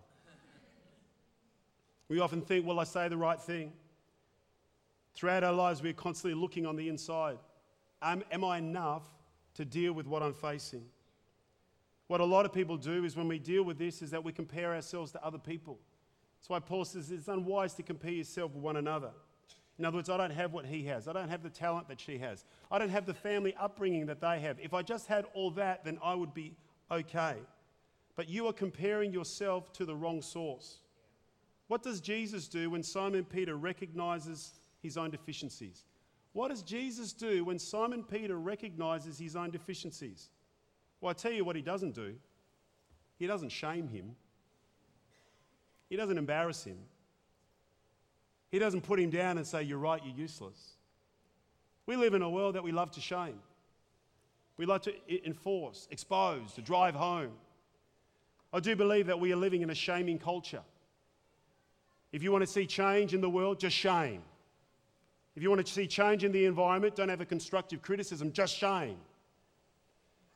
we 2.08 2.20
often 2.20 2.42
think, 2.42 2.66
Will 2.66 2.80
I 2.80 2.86
say 2.86 3.08
the 3.08 3.18
right 3.18 3.40
thing? 3.40 3.74
Throughout 5.14 5.44
our 5.44 5.54
lives, 5.54 5.84
we're 5.84 5.94
constantly 5.94 6.40
looking 6.40 6.66
on 6.66 6.78
the 6.78 6.88
inside. 6.88 7.38
Am, 8.02 8.24
am 8.32 8.44
I 8.44 8.58
enough 8.58 9.04
to 9.56 9.66
deal 9.66 9.94
with 9.94 10.08
what 10.08 10.24
I'm 10.24 10.34
facing. 10.34 10.86
What 12.08 12.22
a 12.22 12.26
lot 12.26 12.46
of 12.46 12.54
people 12.54 12.78
do 12.78 13.06
is 13.06 13.16
when 13.16 13.28
we 13.28 13.38
deal 13.38 13.64
with 13.64 13.78
this 13.78 14.02
is 14.02 14.12
that 14.12 14.24
we 14.24 14.32
compare 14.32 14.74
ourselves 14.74 15.12
to 15.12 15.24
other 15.24 15.38
people. 15.38 15.80
That's 16.40 16.50
why 16.50 16.60
Paul 16.60 16.86
says 16.86 17.12
it's 17.12 17.28
unwise 17.28 17.74
to 17.76 17.84
compare 17.84 18.12
yourself 18.12 18.54
with 18.54 18.64
one 18.64 18.78
another. 18.78 19.12
In 19.78 19.86
other 19.86 19.98
words, 19.98 20.10
I 20.10 20.18
don't 20.18 20.32
have 20.32 20.52
what 20.52 20.66
he 20.66 20.84
has. 20.86 21.08
I 21.08 21.14
don't 21.14 21.30
have 21.30 21.44
the 21.44 21.50
talent 21.50 21.88
that 21.88 22.00
she 22.00 22.18
has. 22.18 22.44
I 22.72 22.80
don't 22.80 22.90
have 22.90 23.06
the 23.06 23.14
family 23.14 23.56
upbringing 23.60 24.08
that 24.08 24.20
they 24.20 24.40
have. 24.42 24.60
If 24.60 24.74
I 24.74 24.82
just 24.82 25.08
had 25.08 25.26
all 25.34 25.52
that, 25.52 25.86
then 25.86 26.00
I 26.04 26.16
would 26.16 26.34
be 26.34 26.56
okay. 26.92 27.36
But 28.16 28.28
you 28.28 28.48
are 28.48 28.54
comparing 28.54 29.14
yourself 29.14 29.72
to 29.74 29.86
the 29.86 29.96
wrong 29.96 30.22
source. 30.22 30.80
What 31.68 31.84
does 31.84 32.02
Jesus 32.02 32.48
do 32.48 32.72
when 32.72 32.84
Simon 32.84 33.24
Peter 33.24 33.56
recognizes 33.56 34.60
his 34.82 34.98
own 34.98 35.12
deficiencies? 35.12 35.86
What 36.34 36.50
does 36.50 36.62
Jesus 36.62 37.13
do 37.13 37.44
when 37.44 37.58
Simon 37.58 38.04
Peter 38.04 38.38
recognizes 38.38 39.18
his 39.18 39.36
own 39.36 39.50
deficiencies? 39.50 40.30
Well, 41.02 41.10
I 41.10 41.13
tell 41.13 41.32
you 41.32 41.44
what 41.44 41.56
he 41.56 41.62
doesn't 41.62 41.96
do. 41.96 42.15
He 43.18 43.28
doesn't 43.28 43.50
shame 43.50 43.89
him, 43.89 44.15
he 45.89 45.98
doesn't 45.98 46.18
embarrass 46.18 46.63
him, 46.63 46.78
he 48.50 48.60
doesn't 48.60 48.82
put 48.82 49.00
him 49.00 49.10
down 49.10 49.38
and 49.38 49.46
say, 49.46 49.63
You're 49.63 49.78
right, 49.78 50.02
you're 50.04 50.15
useless. 50.15 50.76
We 51.86 51.98
live 51.98 52.13
in 52.13 52.22
a 52.22 52.30
world 52.30 52.56
that 52.56 52.63
we 52.63 52.72
love 52.72 52.92
to 52.92 53.02
shame. 53.02 53.39
We 54.58 54.65
love 54.65 54.82
to 54.82 54.94
enforce, 55.26 55.88
expose, 55.89 56.54
to 56.54 56.62
drive 56.62 56.94
home. 56.94 57.32
I 58.54 58.60
do 58.60 58.76
believe 58.76 59.08
that 59.08 59.20
we 59.20 59.32
are 59.34 59.38
living 59.38 59.62
in 59.62 59.70
a 59.70 59.76
shaming 59.76 60.20
culture. 60.20 60.62
If 62.12 62.24
you 62.24 62.32
want 62.32 62.44
to 62.44 62.48
see 62.48 62.65
change 62.65 63.13
in 63.13 63.22
the 63.22 63.30
world, 63.30 63.60
just 63.60 63.76
shame. 63.76 64.22
If 65.39 65.43
you 65.43 65.49
want 65.49 65.65
to 65.65 65.71
see 65.71 65.88
change 65.88 66.25
in 66.25 66.34
the 66.34 66.43
environment, 66.43 66.97
don't 66.97 67.08
have 67.08 67.21
a 67.21 67.25
constructive 67.25 67.82
criticism, 67.82 68.34
just 68.34 68.54
shame. 68.54 68.97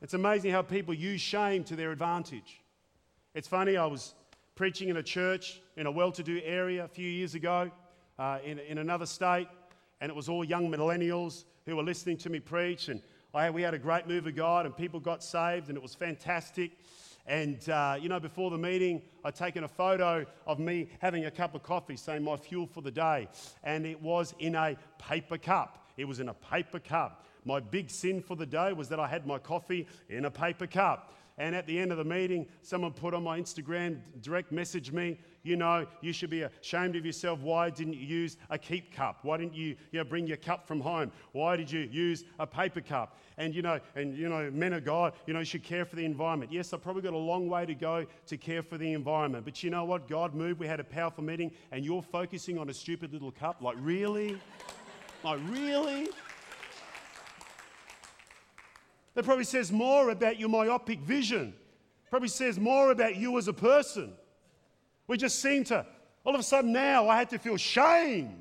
It's 0.01 0.13
amazing 0.13 0.51
how 0.51 0.61
people 0.61 0.93
use 0.93 1.19
shame 1.19 1.65
to 1.65 1.75
their 1.75 1.91
advantage. 1.91 2.61
It's 3.35 3.49
funny, 3.49 3.75
I 3.75 3.85
was 3.85 4.15
preaching 4.55 4.87
in 4.87 4.95
a 4.95 5.03
church 5.03 5.61
in 5.75 5.87
a 5.87 5.91
well 5.91 6.13
to 6.13 6.23
do 6.23 6.39
area 6.45 6.85
a 6.85 6.87
few 6.87 7.09
years 7.09 7.35
ago 7.35 7.69
uh, 8.17 8.37
in, 8.45 8.59
in 8.59 8.77
another 8.77 9.05
state, 9.05 9.49
and 9.99 10.09
it 10.09 10.15
was 10.15 10.29
all 10.29 10.45
young 10.45 10.71
millennials 10.71 11.43
who 11.65 11.75
were 11.75 11.83
listening 11.83 12.15
to 12.19 12.29
me 12.29 12.39
preach. 12.39 12.87
And 12.87 13.01
I, 13.33 13.49
we 13.49 13.61
had 13.61 13.73
a 13.73 13.79
great 13.79 14.07
move 14.07 14.25
of 14.25 14.37
God, 14.37 14.65
and 14.65 14.73
people 14.73 15.01
got 15.01 15.21
saved, 15.21 15.67
and 15.67 15.75
it 15.75 15.83
was 15.83 15.93
fantastic. 15.93 16.71
And, 17.25 17.67
uh, 17.69 17.97
you 17.99 18.09
know, 18.09 18.19
before 18.19 18.51
the 18.51 18.57
meeting, 18.57 19.01
I'd 19.23 19.36
taken 19.36 19.63
a 19.63 19.67
photo 19.67 20.25
of 20.45 20.59
me 20.59 20.89
having 20.99 21.25
a 21.25 21.31
cup 21.31 21.55
of 21.55 21.63
coffee, 21.63 21.95
saying 21.95 22.23
my 22.23 22.36
fuel 22.36 22.67
for 22.67 22.81
the 22.81 22.91
day. 22.91 23.29
And 23.63 23.86
it 23.86 24.01
was 24.01 24.33
in 24.39 24.55
a 24.55 24.75
paper 24.99 25.38
cup. 25.38 25.88
It 25.95 26.05
was 26.05 26.19
in 26.19 26.29
a 26.29 26.33
paper 26.33 26.79
cup. 26.79 27.25
My 27.45 27.59
big 27.59 27.89
sin 27.89 28.21
for 28.21 28.36
the 28.36 28.45
day 28.45 28.73
was 28.73 28.89
that 28.89 28.99
I 28.99 29.07
had 29.07 29.25
my 29.25 29.38
coffee 29.38 29.88
in 30.09 30.25
a 30.25 30.31
paper 30.31 30.67
cup. 30.67 31.13
And 31.38 31.55
at 31.55 31.65
the 31.65 31.79
end 31.79 31.91
of 31.91 31.97
the 31.97 32.03
meeting, 32.03 32.45
someone 32.62 32.91
put 32.91 33.13
on 33.13 33.23
my 33.23 33.39
Instagram, 33.39 33.99
direct 34.21 34.51
message 34.51 34.91
me, 34.91 35.17
you 35.43 35.58
know, 35.58 35.86
you 36.01 36.13
should 36.13 36.29
be 36.29 36.43
ashamed 36.43 36.95
of 36.95 37.06
yourself. 37.06 37.39
Why 37.41 37.69
didn't 37.69 37.95
you 37.95 38.06
use 38.06 38.38
a 38.49 38.58
keep 38.58 38.93
cup? 38.95 39.19
Why 39.23 39.38
didn't 39.38 39.53
you, 39.53 39.75
you 39.91 39.99
know, 39.99 40.06
bring 40.06 40.25
your 40.25 40.38
cup 40.38 40.65
from 40.65 40.79
home? 40.79 41.12
Why 41.34 41.58
did 41.58 41.69
you 41.69 41.82
use 41.82 42.23
a 42.39 42.47
paper 42.47 42.79
cup? 42.79 43.19
And 43.38 43.53
you 43.53 43.62
know, 43.62 43.79
and 43.95 44.17
you 44.17 44.29
know, 44.29 44.49
men 44.51 44.71
of 44.71 44.86
God, 44.86 45.13
you 45.27 45.34
know, 45.34 45.39
you 45.39 45.45
should 45.45 45.63
care 45.63 45.84
for 45.86 45.97
the 45.97 46.06
environment. 46.06 46.51
Yes, 46.51 46.73
I've 46.73 46.82
probably 46.82 47.01
got 47.01 47.13
a 47.13 47.17
long 47.17 47.49
way 47.49 47.65
to 47.65 47.75
go 47.75 48.06
to 48.27 48.38
care 48.38 48.63
for 48.63 48.77
the 48.77 48.93
environment. 48.93 49.43
But 49.43 49.63
you 49.63 49.69
know 49.69 49.84
what? 49.84 50.08
God 50.08 50.34
moved. 50.34 50.60
We 50.60 50.67
had 50.67 50.79
a 50.79 50.84
powerful 50.84 51.23
meeting, 51.23 51.51
and 51.71 51.84
you're 51.84 52.01
focusing 52.01 52.58
on 52.58 52.69
a 52.69 52.73
stupid 52.73 53.12
little 53.12 53.32
cup. 53.32 53.62
Like, 53.62 53.75
really? 53.79 54.39
like, 55.23 55.39
really? 55.49 56.08
That 59.15 59.25
probably 59.25 59.43
says 59.43 59.71
more 59.71 60.10
about 60.10 60.39
your 60.39 60.49
myopic 60.49 60.99
vision. 60.99 61.53
Probably 62.10 62.29
says 62.29 62.60
more 62.60 62.91
about 62.91 63.17
you 63.17 63.38
as 63.38 63.47
a 63.47 63.53
person. 63.53 64.13
We 65.07 65.17
just 65.17 65.39
seem 65.39 65.63
to, 65.65 65.85
all 66.23 66.33
of 66.33 66.39
a 66.39 66.43
sudden 66.43 66.71
now, 66.71 67.09
I 67.09 67.17
had 67.17 67.29
to 67.31 67.39
feel 67.39 67.57
shamed. 67.57 68.39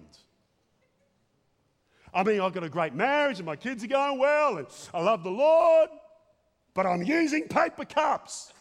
I 2.14 2.22
mean, 2.22 2.40
I've 2.40 2.53
got 2.53 2.64
a 2.64 2.68
great 2.68 2.94
marriage 2.94 3.38
and 3.38 3.46
my 3.46 3.57
kids 3.57 3.83
are 3.85 3.88
going 3.88 4.18
well 4.18 4.59
and 4.59 4.66
I 4.92 5.01
love 5.01 5.25
the 5.25 5.31
Lord, 5.31 5.88
but 6.75 6.87
I'm 6.87 7.03
using 7.03 7.48
paper 7.48 7.85
cups. 7.85 8.53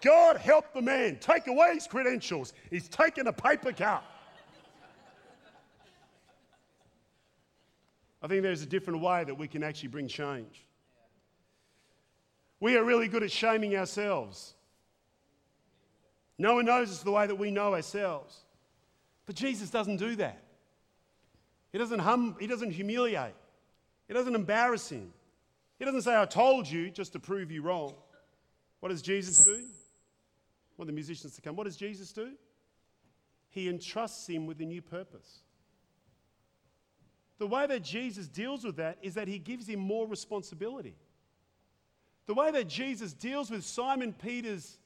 God 0.00 0.36
help 0.36 0.72
the 0.72 0.82
man. 0.82 1.18
Take 1.20 1.48
away 1.48 1.74
his 1.74 1.86
credentials. 1.86 2.52
He's 2.70 2.88
taking 2.88 3.26
a 3.26 3.32
paper 3.32 3.72
cup. 3.72 4.04
I 8.22 8.28
think 8.28 8.42
there's 8.42 8.62
a 8.62 8.66
different 8.66 9.00
way 9.00 9.24
that 9.24 9.36
we 9.36 9.46
can 9.46 9.62
actually 9.62 9.90
bring 9.90 10.08
change. 10.08 10.64
We 12.60 12.76
are 12.76 12.82
really 12.82 13.08
good 13.08 13.22
at 13.22 13.30
shaming 13.30 13.76
ourselves. 13.76 14.55
No 16.38 16.54
one 16.54 16.66
knows 16.66 16.90
us 16.90 17.02
the 17.02 17.10
way 17.10 17.26
that 17.26 17.34
we 17.34 17.50
know 17.50 17.74
ourselves. 17.74 18.36
But 19.24 19.34
Jesus 19.34 19.70
doesn't 19.70 19.96
do 19.96 20.16
that. 20.16 20.42
He 21.72 21.78
doesn't, 21.78 21.98
hum, 21.98 22.36
he 22.38 22.46
doesn't 22.46 22.70
humiliate. 22.70 23.34
He 24.08 24.14
doesn't 24.14 24.34
embarrass 24.34 24.88
him. 24.88 25.12
He 25.78 25.84
doesn't 25.84 26.02
say, 26.02 26.16
I 26.16 26.24
told 26.24 26.68
you 26.68 26.90
just 26.90 27.12
to 27.12 27.20
prove 27.20 27.50
you 27.50 27.62
wrong. 27.62 27.94
What 28.80 28.90
does 28.90 29.02
Jesus 29.02 29.44
do? 29.44 29.64
Want 30.76 30.86
the 30.86 30.92
musicians 30.92 31.34
to 31.36 31.42
come. 31.42 31.56
What 31.56 31.64
does 31.64 31.76
Jesus 31.76 32.12
do? 32.12 32.32
He 33.50 33.68
entrusts 33.68 34.26
him 34.26 34.46
with 34.46 34.60
a 34.60 34.64
new 34.64 34.82
purpose. 34.82 35.40
The 37.38 37.46
way 37.46 37.66
that 37.66 37.82
Jesus 37.82 38.28
deals 38.28 38.64
with 38.64 38.76
that 38.76 38.98
is 39.02 39.14
that 39.14 39.28
he 39.28 39.38
gives 39.38 39.66
him 39.66 39.80
more 39.80 40.06
responsibility. 40.06 40.94
The 42.26 42.34
way 42.34 42.50
that 42.50 42.68
Jesus 42.68 43.12
deals 43.12 43.50
with 43.50 43.64
Simon 43.64 44.12
Peter's 44.12 44.78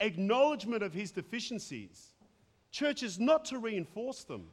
acknowledgement 0.00 0.82
of 0.82 0.92
his 0.92 1.10
deficiencies, 1.10 2.14
church 2.70 3.02
is 3.02 3.18
not 3.18 3.44
to 3.46 3.58
reinforce 3.58 4.24
them, 4.24 4.48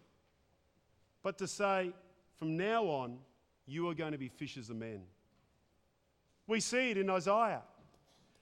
but 1.21 1.37
to 1.37 1.47
say, 1.47 1.93
from 2.37 2.57
now 2.57 2.83
on, 2.85 3.17
you 3.65 3.87
are 3.89 3.93
going 3.93 4.11
to 4.11 4.17
be 4.17 4.27
fishers 4.27 4.69
of 4.69 4.75
men. 4.75 5.01
We 6.47 6.59
see 6.59 6.91
it 6.91 6.97
in 6.97 7.09
Isaiah. 7.09 7.61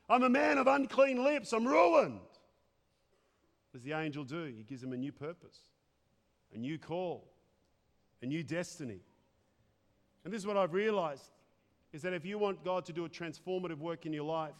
I'm 0.09 0.23
a 0.23 0.29
man 0.29 0.57
of 0.57 0.67
unclean 0.67 1.23
lips, 1.23 1.53
I'm 1.53 1.65
ruined. 1.65 2.19
What 2.19 3.73
does 3.73 3.83
the 3.83 3.93
angel 3.93 4.23
do? 4.23 4.43
He 4.45 4.63
gives 4.63 4.83
him 4.83 4.91
a 4.91 4.97
new 4.97 5.11
purpose, 5.11 5.57
a 6.53 6.57
new 6.57 6.77
call, 6.77 7.27
a 8.21 8.25
new 8.25 8.43
destiny. 8.43 8.99
And 10.23 10.33
this 10.33 10.41
is 10.41 10.47
what 10.47 10.57
I've 10.57 10.73
realized 10.73 11.31
is 11.93 12.01
that 12.01 12.13
if 12.13 12.25
you 12.25 12.37
want 12.37 12.63
God 12.63 12.85
to 12.85 12.93
do 12.93 13.05
a 13.05 13.09
transformative 13.09 13.79
work 13.79 14.05
in 14.05 14.13
your 14.13 14.23
life, 14.23 14.53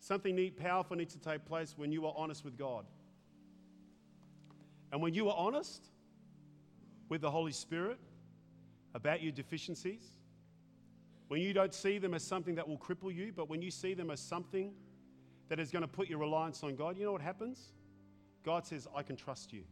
something 0.00 0.34
neat, 0.34 0.58
powerful 0.58 0.96
needs 0.96 1.14
to 1.14 1.20
take 1.20 1.44
place 1.44 1.74
when 1.76 1.92
you 1.92 2.06
are 2.06 2.14
honest 2.16 2.44
with 2.44 2.58
God. 2.58 2.84
And 4.92 5.00
when 5.00 5.14
you 5.14 5.28
are 5.28 5.36
honest 5.36 5.84
with 7.08 7.20
the 7.20 7.30
Holy 7.30 7.52
Spirit 7.52 7.98
about 8.94 9.22
your 9.22 9.32
deficiencies, 9.32 10.02
when 11.28 11.40
you 11.40 11.52
don't 11.52 11.72
see 11.72 11.98
them 11.98 12.14
as 12.14 12.24
something 12.24 12.56
that 12.56 12.66
will 12.66 12.78
cripple 12.78 13.14
you, 13.14 13.32
but 13.34 13.48
when 13.48 13.62
you 13.62 13.70
see 13.70 13.94
them 13.94 14.10
as 14.10 14.18
something 14.18 14.72
that 15.48 15.60
is 15.60 15.70
going 15.70 15.82
to 15.82 15.88
put 15.88 16.08
your 16.08 16.18
reliance 16.18 16.64
on 16.64 16.74
God, 16.74 16.98
you 16.98 17.04
know 17.04 17.12
what 17.12 17.20
happens? 17.20 17.72
God 18.44 18.66
says, 18.66 18.88
I 18.96 19.02
can 19.02 19.14
trust 19.14 19.52
you. 19.52 19.62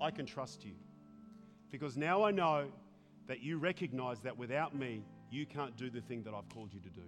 I 0.00 0.10
can 0.10 0.26
trust 0.26 0.64
you. 0.64 0.74
Because 1.70 1.96
now 1.96 2.24
I 2.24 2.30
know 2.30 2.66
that 3.26 3.40
you 3.42 3.58
recognize 3.58 4.20
that 4.20 4.36
without 4.36 4.74
me, 4.74 5.02
you 5.30 5.46
can't 5.46 5.76
do 5.76 5.88
the 5.88 6.00
thing 6.00 6.22
that 6.24 6.34
I've 6.34 6.48
called 6.48 6.72
you 6.72 6.80
to 6.80 6.90
do. 6.90 7.02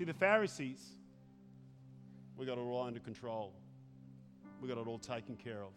See, 0.00 0.06
the 0.06 0.14
Pharisees, 0.14 0.80
we 2.34 2.46
got 2.46 2.56
it 2.56 2.62
all 2.62 2.84
under 2.84 3.00
control, 3.00 3.52
we 4.62 4.66
got 4.66 4.78
it 4.78 4.86
all 4.86 4.98
taken 4.98 5.36
care 5.36 5.62
of. 5.62 5.72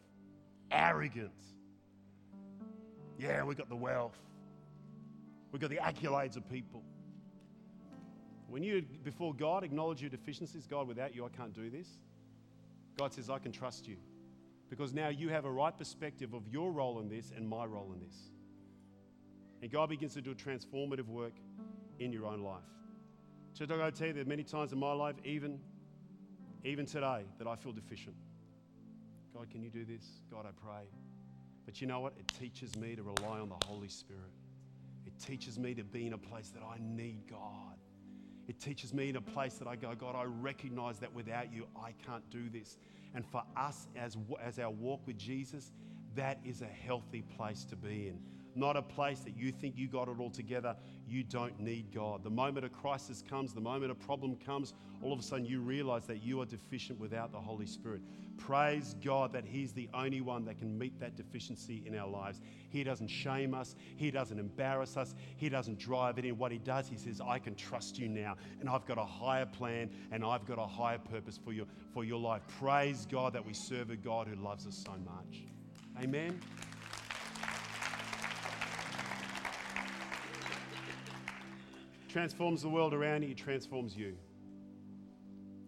Arrogance. 0.72 1.44
Yeah, 3.20 3.44
we 3.44 3.54
got 3.54 3.68
the 3.68 3.76
wealth. 3.76 4.18
We've 5.52 5.62
got 5.62 5.72
the 5.72 5.76
accolades 5.76 6.38
of 6.38 6.50
people. 6.50 6.84
When 8.48 8.64
you, 8.64 8.86
before 9.04 9.34
God, 9.34 9.66
acknowledge 9.66 10.00
your 10.00 10.10
deficiencies, 10.10 10.68
God, 10.68 10.88
without 10.88 11.14
you, 11.14 11.26
I 11.26 11.30
can't 11.36 11.54
do 11.54 11.70
this. 11.70 11.90
God 12.98 13.14
says, 13.14 13.30
I 13.30 13.40
can 13.40 13.52
trust 13.52 13.90
you. 13.90 13.98
Because 14.70 14.94
now 14.94 15.10
you 15.10 15.28
have 15.28 15.44
a 15.44 15.52
right 15.52 15.78
perspective 15.78 16.34
of 16.34 16.48
your 16.48 16.72
role 16.72 17.02
in 17.02 17.10
this 17.10 17.34
and 17.36 17.46
my 17.46 17.66
role 17.66 17.92
in 17.94 18.00
this. 18.00 18.16
And 19.62 19.70
God 19.70 19.90
begins 19.90 20.14
to 20.14 20.22
do 20.22 20.32
a 20.32 20.34
transformative 20.34 21.10
work 21.10 21.34
in 22.00 22.14
your 22.14 22.26
own 22.26 22.42
life. 22.42 22.64
So, 23.54 23.66
I 23.66 23.92
tell 23.92 24.08
you, 24.08 24.13
there 24.13 24.24
are 24.24 24.26
many 24.26 24.44
times 24.44 24.74
in 24.74 24.80
my 24.80 24.94
life, 24.94 25.16
even, 25.24 25.60
even 26.63 26.88
today, 26.88 27.24
that 27.38 27.46
I 27.48 27.56
feel 27.56 27.72
deficient. 27.72 28.16
God, 29.36 29.48
can 29.52 29.62
you 29.62 29.70
do 29.70 29.86
this? 29.86 30.04
God, 30.32 30.48
I 30.48 30.52
pray. 30.66 30.86
But 31.63 31.80
you 31.80 31.86
know 31.86 32.00
what? 32.00 32.13
It 32.18 32.28
teaches 32.39 32.76
me 32.76 32.96
to 32.96 33.04
rely 33.04 33.39
on 33.39 33.50
the 33.50 33.66
Holy 33.66 33.89
Spirit. 33.89 34.32
It 35.06 35.13
teaches 35.20 35.60
me 35.60 35.76
to 35.76 35.84
be 35.84 36.08
in 36.08 36.13
a 36.13 36.18
place 36.18 36.50
that 36.50 36.63
I 36.63 36.78
need 36.82 37.30
God. 37.30 37.78
It 38.48 38.60
teaches 38.60 38.92
me 38.92 39.10
in 39.10 39.18
a 39.18 39.22
place 39.22 39.54
that 39.56 39.68
I 39.68 39.76
go, 39.76 39.94
God, 39.94 40.16
I 40.16 40.24
recognize 40.24 40.98
that 41.00 41.13
without 41.13 41.54
you, 41.54 41.68
I 41.76 41.94
can't 42.06 42.28
do 42.32 42.50
this. 42.50 42.78
And 43.13 43.24
for 43.24 43.44
us, 43.56 43.88
as, 43.96 44.18
as 44.44 44.58
our 44.58 44.72
walk 44.72 45.06
with 45.06 45.20
Jesus, 45.20 45.72
that 46.16 46.39
is 46.44 46.63
a 46.63 46.66
healthy 46.66 47.22
place 47.22 47.66
to 47.66 47.76
be 47.76 48.08
in 48.08 48.20
not 48.56 48.78
a 48.78 48.82
place 48.82 49.20
that 49.22 49.36
you 49.36 49.52
think 49.52 49.76
you 49.78 49.88
got 49.88 50.08
it 50.08 50.20
all 50.20 50.30
together. 50.30 50.76
You 51.08 51.24
don't 51.24 51.60
need 51.60 51.94
God. 51.94 52.24
The 52.24 52.30
moment 52.30 52.66
a 52.66 52.70
crisis 52.70 53.24
comes, 53.28 53.54
the 53.54 53.62
moment 53.62 53.92
a 53.92 53.96
problem 53.96 54.36
comes, 54.36 54.74
all 55.02 55.13
of 55.13 55.20
a 55.20 55.24
sudden 55.24 55.46
you 55.46 55.60
realize 55.60 56.06
that 56.08 56.24
you 56.24 56.42
are 56.42 56.46
deficient 56.46 57.00
without 57.00 57.32
the 57.32 57.39
Holy 57.39 57.66
Spirit. 57.66 58.02
Praise 58.38 58.96
God 59.04 59.32
that 59.34 59.46
He's 59.46 59.74
the 59.74 59.89
only 59.94 60.22
one 60.22 60.46
that 60.46 60.58
can 60.58 60.78
meet 60.78 61.00
that 61.00 61.16
deficiency 61.16 61.84
in 61.86 61.98
our 61.98 62.08
lives. 62.08 62.42
He 62.70 62.84
doesn't 62.84 63.08
shame 63.08 63.54
us, 63.54 63.76
He 63.96 64.12
doesn't 64.12 64.39
embarrass 64.39 64.98
us, 64.98 65.16
He 65.38 65.50
doesn't 65.50 65.78
drive 65.78 66.18
it 66.18 66.26
in. 66.26 66.38
What 66.38 66.52
He 66.52 66.58
does, 66.58 66.88
He 66.88 66.98
says, 66.98 67.22
I 67.22 67.39
can 67.39 67.56
trust 67.56 68.00
you 68.00 68.10
now, 68.10 68.36
and 68.60 68.70
I've 68.70 68.86
got 68.86 68.98
a 68.98 69.06
higher 69.06 69.46
plan 69.46 69.89
and 70.12 70.24
I've 70.24 70.46
got 70.46 70.58
a 70.58 70.66
higher 70.66 70.98
purpose 70.98 71.39
for 71.44 71.54
your, 71.54 71.66
for 71.94 72.04
your 72.04 72.20
life. 72.20 72.42
Praise 72.60 73.06
God 73.10 73.34
that 73.34 73.46
we 73.46 73.54
serve 73.54 73.92
a 73.92 73.96
God 73.96 74.28
who 74.28 74.36
loves 74.36 74.66
us 74.66 74.76
so 74.76 74.94
much. 75.06 75.44
Amen. 76.02 76.42
Transforms 82.13 82.62
the 82.62 82.69
world 82.69 82.93
around 82.93 83.23
you, 83.23 83.30
He 83.30 83.34
transforms 83.34 83.97
you. 83.97 84.15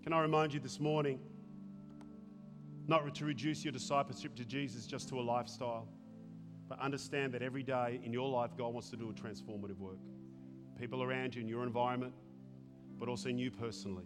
Can 0.04 0.14
I 0.14 0.22
remind 0.22 0.54
you 0.54 0.60
this 0.60 0.80
morning 0.80 1.20
not 2.88 3.16
to 3.16 3.26
reduce 3.26 3.66
your 3.66 3.72
discipleship 3.72 4.36
to 4.36 4.46
Jesus 4.46 4.86
just 4.86 5.10
to 5.10 5.20
a 5.20 5.24
lifestyle, 5.24 5.88
but 6.70 6.80
understand 6.80 7.34
that 7.34 7.42
every 7.42 7.64
day 7.64 8.00
in 8.04 8.14
your 8.14 8.30
life, 8.30 8.52
God 8.56 8.74
wants 8.74 8.92
to 8.92 8.96
do 8.96 9.10
a 9.10 9.14
transformative 9.14 9.80
work. 9.80 9.98
People 10.80 11.02
around 11.02 11.34
you, 11.34 11.42
in 11.42 11.48
your 11.48 11.64
environment, 11.64 12.14
but 13.00 13.10
also 13.10 13.30
in 13.30 13.40
you 13.40 13.50
personally. 13.50 14.06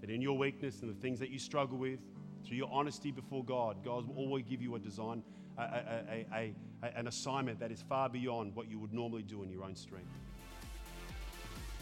That 0.00 0.10
in 0.10 0.20
your 0.20 0.36
weakness 0.36 0.80
and 0.82 0.90
the 0.90 1.00
things 1.00 1.20
that 1.20 1.30
you 1.30 1.38
struggle 1.38 1.78
with, 1.78 2.00
through 2.44 2.56
your 2.56 2.70
honesty 2.72 3.12
before 3.12 3.44
God, 3.44 3.84
God 3.84 4.08
will 4.08 4.16
always 4.16 4.44
give 4.44 4.60
you 4.60 4.74
a 4.74 4.80
design, 4.80 5.22
a, 5.56 5.62
a, 5.62 6.54
a, 6.82 6.98
an 6.98 7.06
assignment 7.06 7.60
that 7.60 7.70
is 7.70 7.84
far 7.88 8.08
beyond 8.08 8.56
what 8.56 8.68
you 8.68 8.80
would 8.80 8.92
normally 8.92 9.22
do 9.22 9.44
in 9.44 9.48
your 9.48 9.62
own 9.62 9.76
strength. 9.76 10.10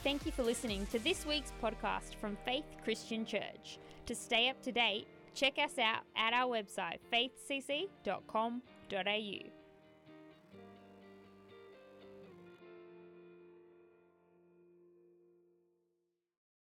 Thank 0.02 0.24
you 0.24 0.32
for 0.32 0.44
listening 0.44 0.86
to 0.92 0.98
this 1.00 1.26
week's 1.26 1.52
podcast 1.62 2.14
from 2.20 2.36
Faith 2.44 2.64
Christian 2.84 3.26
Church. 3.26 3.78
To 4.06 4.14
stay 4.14 4.48
up 4.48 4.62
to 4.62 4.70
date, 4.70 5.08
check 5.34 5.54
us 5.58 5.78
out 5.78 6.04
at 6.16 6.32
our 6.32 6.48
website 6.48 6.98
faithcc.com.au. 7.12 9.55